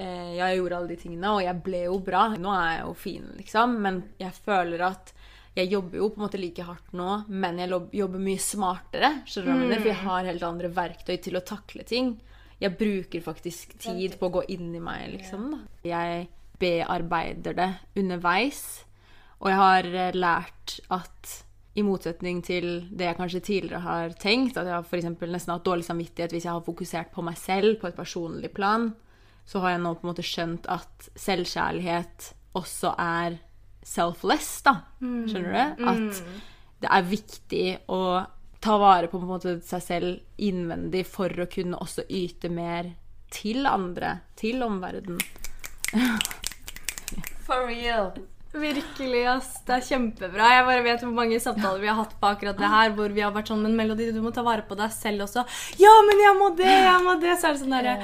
[0.00, 2.30] Eh, jeg gjorde alle de tingene, og jeg ble jo bra.
[2.36, 3.78] Nå er jeg jo fin, liksom.
[3.80, 5.12] Men jeg føler at
[5.52, 9.10] jeg jobber jo på en måte like hardt nå, men jeg jobber mye smartere.
[9.28, 9.74] Skjønner du mm.
[9.74, 12.14] For jeg har helt andre verktøy til å takle ting.
[12.62, 15.50] jeg bruker faktisk tid på å gå inn i meg, liksom.
[15.50, 15.60] Da.
[15.84, 16.28] Jeg
[16.62, 18.84] bearbeider det underveis.
[19.42, 21.32] Og jeg har eh, lært at
[21.74, 25.66] i motsetning til det jeg kanskje tidligere har tenkt, at jeg har for nesten hatt
[25.66, 28.90] dårlig samvittighet hvis jeg har fokusert på meg selv på et personlig plan,
[29.48, 32.28] så har jeg nå på en måte skjønt at selvkjærlighet
[32.60, 33.40] også er
[33.82, 34.76] selfless, da.
[35.00, 35.84] Skjønner du?
[35.92, 36.22] At
[36.82, 38.02] det er viktig å
[38.62, 42.92] ta vare på, på en måte, seg selv innvendig for å kunne også yte mer
[43.32, 45.22] til andre, til omverdenen.
[47.42, 48.12] For real.
[48.52, 49.48] Virkelig, ass.
[49.66, 50.48] Det er kjempebra.
[50.54, 53.24] Jeg bare vet hvor mange samtaler vi har hatt på akkurat det her, hvor vi
[53.24, 55.44] har vært sånn Men Melody, du må ta vare på deg selv også.
[55.80, 57.34] Ja, men jeg må det, jeg må det.
[57.40, 57.96] Så er det sånn derre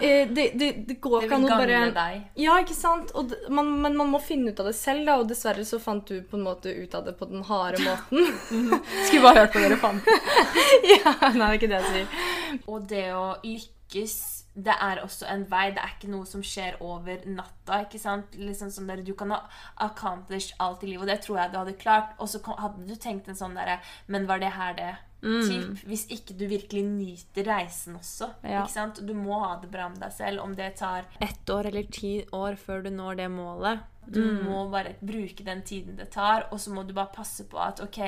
[0.00, 2.22] det, det, det går ikke an å bare deg.
[2.38, 3.10] Ja, ikke sant?
[3.18, 5.16] Og d- man, men man må finne ut av det selv, da.
[5.22, 8.28] Og dessverre så fant du på en måte ut av det på den harde måten.
[9.08, 10.10] Skulle bare hørt på dere fant.
[10.94, 12.26] ja, nei, det er ikke det jeg sier.
[12.66, 14.16] Og det å lykkes,
[14.58, 15.66] det er også en vei.
[15.74, 17.82] Det er ikke noe som skjer over natta.
[17.86, 18.34] ikke sant?
[18.38, 19.42] Liksom sånn der, Du kan ha
[19.88, 22.14] accomplished alt i livet, og det tror jeg du hadde klart.
[22.18, 24.94] Og så hadde du tenkt en sånn derre Men var det her det?
[25.20, 28.28] Typ, hvis ikke du virkelig nyter reisen også.
[28.46, 28.62] Ja.
[29.00, 30.44] Du må ha det bra med deg selv.
[30.44, 33.86] Om det tar ett år eller ti år før du når det målet.
[34.08, 37.58] Du må bare bruke den tiden det tar, og så må du bare passe på
[37.60, 37.98] at OK,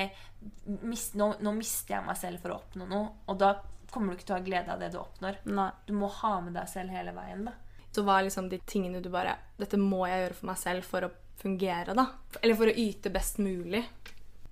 [0.81, 3.51] mist, nå, nå mister jeg meg selv for å oppnå noe, og da
[3.91, 5.43] kommer du ikke til å ha glede av det du oppnår.
[5.51, 5.67] Nei.
[5.85, 7.53] Du må ha med deg selv hele veien, da.
[7.91, 10.87] Så hva er liksom de tingene du bare Dette må jeg gjøre for meg selv
[10.87, 12.07] for å fungere, da.
[12.41, 13.83] Eller for å yte best mulig.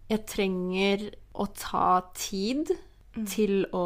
[0.10, 1.06] Jeg trenger
[1.38, 2.72] å ta tid
[3.30, 3.86] til å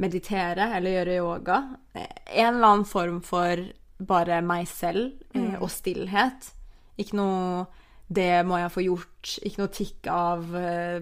[0.00, 1.58] meditere eller gjøre yoga.
[1.92, 3.60] En eller annen form for
[4.00, 5.60] bare meg selv mm.
[5.60, 6.52] og stillhet.
[7.00, 7.66] Ikke noe
[8.10, 11.00] 'det må jeg få gjort', ikke noe tikk av eh,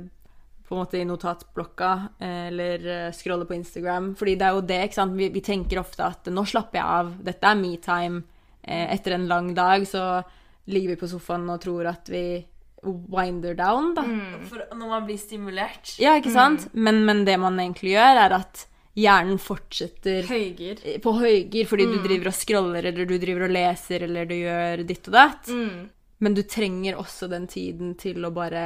[0.69, 4.11] på en måte i notatblokka eh, eller eh, scrolle på Instagram.
[4.19, 5.17] Fordi det er jo det, ikke sant.
[5.17, 8.23] Vi, vi tenker ofte at 'nå slapper jeg av', dette er me-time.
[8.63, 10.21] Eh, etter en lang dag så
[10.69, 12.45] ligger vi på sofaen og tror at vi
[12.83, 14.05] winder down, da.
[14.49, 16.69] For når man blir stimulert Ja, ikke sant?
[16.73, 18.65] Men, men det man egentlig gjør, er at
[18.99, 20.81] hjernen fortsetter høyger.
[21.03, 24.83] på høygir fordi du driver og scroller, eller du driver og leser, eller du gjør
[24.89, 25.53] ditt og datt.
[25.53, 25.87] Mm.
[26.19, 28.65] Men du trenger også den tiden til å bare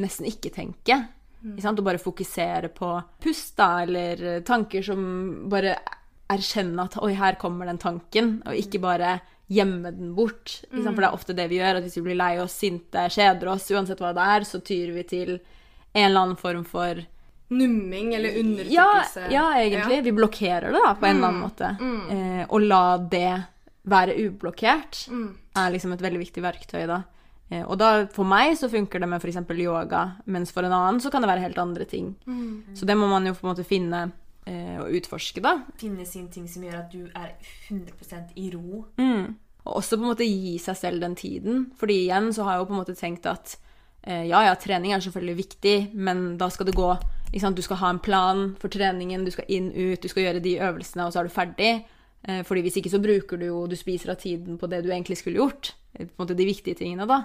[0.00, 0.96] nesten ikke tenke.
[1.44, 1.80] Ikke sant?
[1.80, 5.04] Og bare fokusere på pust, da, eller tanker som
[5.52, 5.76] bare
[6.32, 9.18] erkjenne at 'oi, her kommer den tanken', og ikke bare
[9.52, 10.60] gjemme den bort.
[10.70, 10.86] Sant?
[10.88, 13.50] For det er ofte det vi gjør, at hvis vi blir lei oss, sinte, kjeder
[13.52, 15.34] oss, uansett hva det er, så tyr vi til
[15.94, 17.02] en eller annen form for
[17.54, 19.26] Numming eller ja, undertrykkelse.
[19.30, 19.98] ja, egentlig.
[20.06, 21.68] Vi blokkerer det da, på en eller annen måte.
[22.10, 23.34] Eh, og la det
[23.84, 27.02] være ublokkert er liksom et veldig viktig verktøy da.
[27.52, 29.42] Eh, og da, for meg så funker det med f.eks.
[29.60, 32.14] yoga, mens for en annen så kan det være helt andre ting.
[32.74, 34.06] Så det må man jo på en måte finne
[34.46, 35.58] eh, og utforske, da.
[35.80, 37.34] Finne sin ting som gjør at du er
[37.70, 38.84] 100% i ro.
[39.00, 39.34] Mm.
[39.64, 41.68] Og også på en måte gi seg selv den tiden.
[41.80, 43.56] Fordi igjen så har jeg jo på en måte tenkt at
[44.02, 46.92] eh, ja, ja, trening er selvfølgelig viktig, men da skal det gå?
[47.34, 50.58] Du skal ha en plan for treningen, du skal inn, ut, du skal gjøre de
[50.62, 51.72] øvelsene, og så er du ferdig.
[52.24, 54.90] Eh, fordi hvis ikke så bruker du jo Du spiser av tiden på det du
[54.90, 55.74] egentlig skulle gjort.
[55.94, 57.24] På en måte de viktige tingene, da.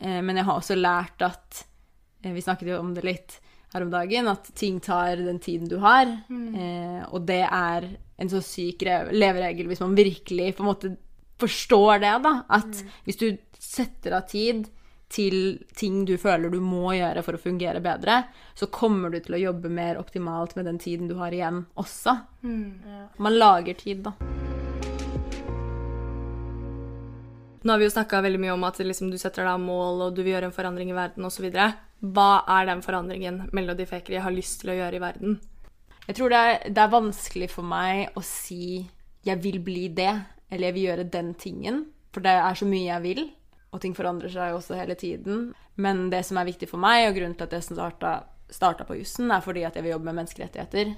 [0.00, 1.64] Eh, men jeg har også lært at
[2.22, 3.40] eh, Vi snakket jo om det litt
[3.76, 6.08] her om dagen, at ting tar den tiden du har.
[6.56, 7.86] Eh, og det er
[8.18, 10.94] en så syk re- leveregel hvis man virkelig på en måte
[11.38, 12.34] forstår det, da.
[12.56, 13.28] At hvis du
[13.60, 14.66] setter av tid
[15.12, 15.36] til
[15.78, 18.24] ting du føler du må gjøre for å fungere bedre,
[18.58, 22.16] så kommer du til å jobbe mer optimalt med den tiden du har igjen også.
[23.22, 24.45] Man lager tid, da.
[27.66, 30.14] Nå har vi jo snakka veldig mye om at liksom, du setter deg mål, og
[30.14, 31.48] du vil gjøre en forandring i verden osv.
[31.50, 35.40] Hva er den forandringen Melody Fakery har lyst til å gjøre i verden?
[36.06, 38.86] Jeg tror det er, det er vanskelig for meg å si
[39.26, 41.86] 'jeg vil bli det', eller 'jeg vil gjøre den tingen'.
[42.12, 43.30] For det er så mye jeg vil,
[43.72, 45.52] og ting forandrer seg jo også hele tiden.
[45.74, 48.94] Men det som er viktig for meg, og grunnen til at jeg starta, starta på
[48.94, 50.94] jussen, er fordi at jeg vil jobbe med menneskerettigheter.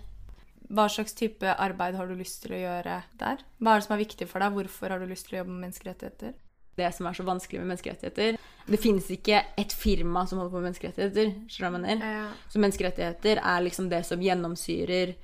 [0.69, 3.39] Hva slags type arbeid har du lyst til å gjøre der?
[3.59, 4.53] Hva er det som er viktig for deg?
[4.53, 6.35] Hvorfor har du lyst til å jobbe med menneskerettigheter?
[6.79, 10.61] Det som er så vanskelig med menneskerettigheter Det finnes ikke et firma som holder på
[10.61, 11.33] med menneskerettigheter.
[11.49, 12.27] skjønner du hva jeg?
[12.53, 15.15] Så menneskerettigheter er liksom det som gjennomsyrer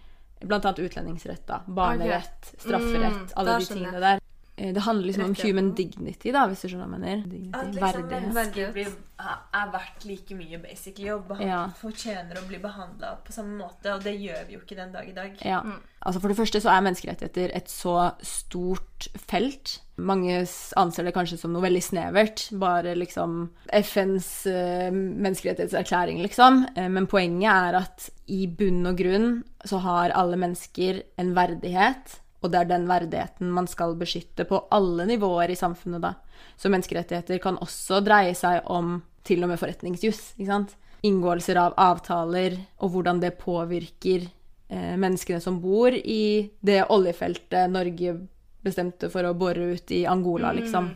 [0.68, 4.20] annet utlendingsrett, da, barnerett, strafferett, Mm, alle de tingene der.
[4.56, 7.18] Eh, Det handler liksom om human dignity, da, hvis du skjønner hva jeg mener.
[7.18, 8.28] At Dignity, liksom verdighet.
[8.34, 11.66] mennesker blir, er verdt like mye, basically, og Ja.
[11.80, 13.94] fortjener å bli behandla på samme måte.
[13.94, 15.32] Og det gjør vi jo ikke den dag i dag.
[15.44, 15.60] Ja.
[16.06, 19.80] Altså For det første så er menneskerettigheter et så stort felt.
[19.96, 20.46] Mange
[20.76, 22.48] anser det kanskje som noe veldig snevert.
[22.58, 26.66] Bare liksom FNs eh, menneskerettighetserklæring, liksom.
[26.76, 32.20] Eh, men poenget er at i bunn og grunn så har alle mennesker en verdighet
[32.44, 36.14] Og det er den verdigheten man skal beskytte på alle nivåer i samfunnet, da.
[36.60, 40.74] Så menneskerettigheter kan også dreie seg om til og med forretningsjuss, ikke sant.
[41.04, 44.26] Inngåelser av avtaler, og hvordan det påvirker
[44.68, 48.18] eh, menneskene som bor i det oljefeltet Norge
[48.64, 50.92] bestemte for å bore ut i Angola, liksom.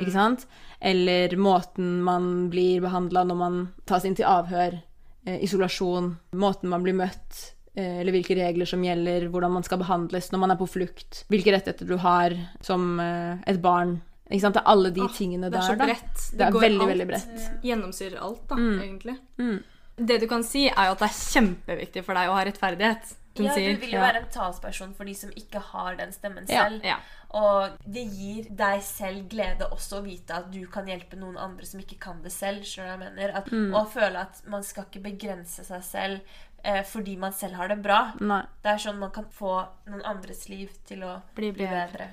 [0.00, 0.46] Ikke sant?
[0.80, 4.78] Eller måten man blir behandla når man tas inn til avhør,
[5.26, 10.30] eh, isolasjon, måten man blir møtt, eller hvilke regler som gjelder, hvordan man skal behandles
[10.32, 13.98] når man er på flukt, hvilke rettigheter du har som eh, et barn.
[14.30, 14.56] Ikke sant?
[14.56, 15.84] Det er alle de Åh, tingene Det er så da.
[15.86, 16.24] bredt.
[16.34, 17.44] Det er går veldig, alt, veldig bredt.
[17.62, 18.80] Gjennomsyrer alt, da, Mm.
[18.82, 19.18] egentlig.
[19.38, 19.62] Mm.
[19.96, 23.14] Det du kan si, er jo at det er kjempeviktig for deg å ha rettferdighet.
[23.36, 24.00] Ja, du vil jo ja.
[24.00, 26.80] være en talsperson for de som ikke har den stemmen selv.
[26.82, 26.96] Ja.
[27.36, 31.66] Og det gir deg selv glede også å vite at du kan hjelpe noen andre
[31.68, 32.62] som ikke kan det selv.
[32.64, 33.34] skjønner jeg mener?
[33.36, 33.74] At, Mm.
[33.76, 36.20] Og føle at man skal ikke begrense seg selv
[36.66, 38.00] eh, fordi man selv har det bra.
[38.20, 38.42] Nei.
[38.62, 42.10] Det er sånn man kan få noen andres liv til å Bli bli bedre.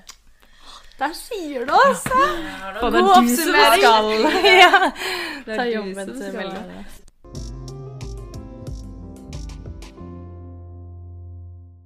[0.94, 2.18] Der sier du altså!
[2.22, 3.82] Ja, God du oppsummering.
[3.82, 4.04] skal
[4.62, 4.92] ja.
[5.46, 6.84] Det Ta er du jobben som skal det.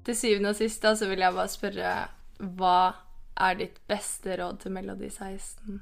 [0.08, 1.94] Til syvende og sist da, så vil jeg bare spørre
[2.58, 2.78] hva
[3.48, 5.80] er ditt beste råd til Melodi 16?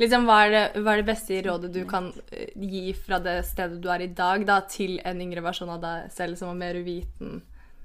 [0.00, 3.36] Liksom, hva er, det, hva er det beste rådet du kan eh, gi fra det
[3.46, 6.58] stedet du er i dag, da, til en yngre versjon av deg selv som var
[6.62, 7.42] mer uviten?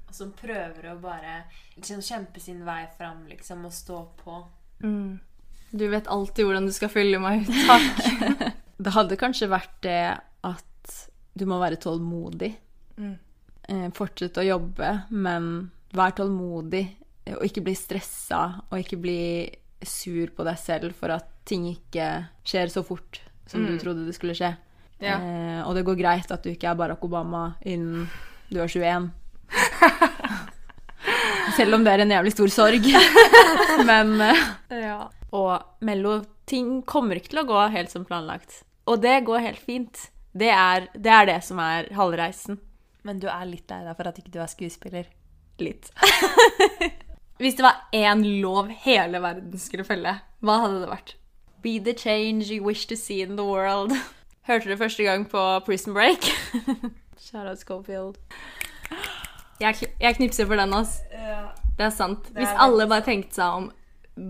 [0.08, 1.42] Og som prøver å bare
[1.76, 4.38] liksom, kjempe sin vei fram liksom, og stå på.
[5.70, 7.54] Du vet alltid hvordan du skal fylle meg ut.
[7.68, 8.42] Takk.
[8.78, 10.00] Det hadde kanskje vært det
[10.46, 10.92] at
[11.34, 12.52] du må være tålmodig.
[12.96, 13.16] Mm.
[13.68, 15.48] Eh, fortsette å jobbe, men
[15.98, 16.84] vær tålmodig.
[17.26, 19.18] eh, Og ikke bli stressa, og ikke bli
[19.82, 22.08] sur på deg selv for at ting ikke
[22.46, 24.52] skjer så fort som du trodde det skulle skje.
[25.00, 25.16] Ja.
[25.16, 28.08] Eh, og det går greit at du ikke er Barack Obama innen
[28.50, 29.10] du er 21.
[31.58, 32.88] Selv om det er en jævlig stor sorg.
[33.90, 34.44] men eh,
[34.74, 35.00] ja.
[35.32, 38.62] og Mello, ting kommer ikke til å gå helt som planlagt.
[38.88, 40.08] Og det går helt fint.
[40.38, 42.60] Det er det, er det som er halvreisen.
[43.06, 45.08] Men du er litt lei deg for at ikke du er skuespiller.
[45.62, 45.90] Litt.
[47.42, 51.14] Hvis det var én lov hele verden skulle følge, hva hadde det vært?
[51.62, 53.92] Be the change you wish to see in the world.
[54.48, 56.24] Hørte det første gang på Prison Break.
[57.26, 58.16] Shout out Schofield.
[59.60, 61.00] Jeg, jeg knipser for den, ass.
[61.78, 62.30] Det er sant.
[62.34, 63.68] Er Hvis alle bare tenkte seg om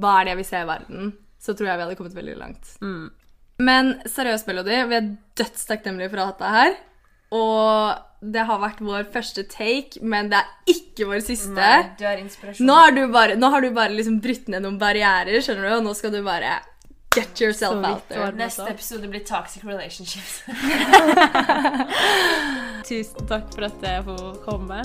[0.00, 2.36] hva er det jeg vil se i verden, så tror jeg vi hadde kommet veldig
[2.40, 2.72] langt.
[2.80, 3.06] Mm.
[3.64, 5.08] Men seriøst, Melody, vi er
[5.38, 6.76] dødstakknemlige for å ha hatt deg her.
[7.38, 11.68] Og det har vært vår første take, men det er ikke vår siste.
[12.00, 12.66] du er inspirasjon.
[12.66, 15.74] Nå har du bare, nå har du bare liksom brutt ned noen barrierer, skjønner du,
[15.76, 16.58] og nå skal du bare
[17.20, 18.32] get yourself out there.
[18.32, 20.42] Neste episode blir Toxic Relationships.
[22.88, 24.82] Tusen takk for at jeg får komme.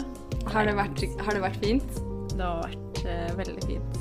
[0.53, 2.01] Har det vært, har det vært fint?
[2.33, 3.93] Det har vært uh, veldig fint.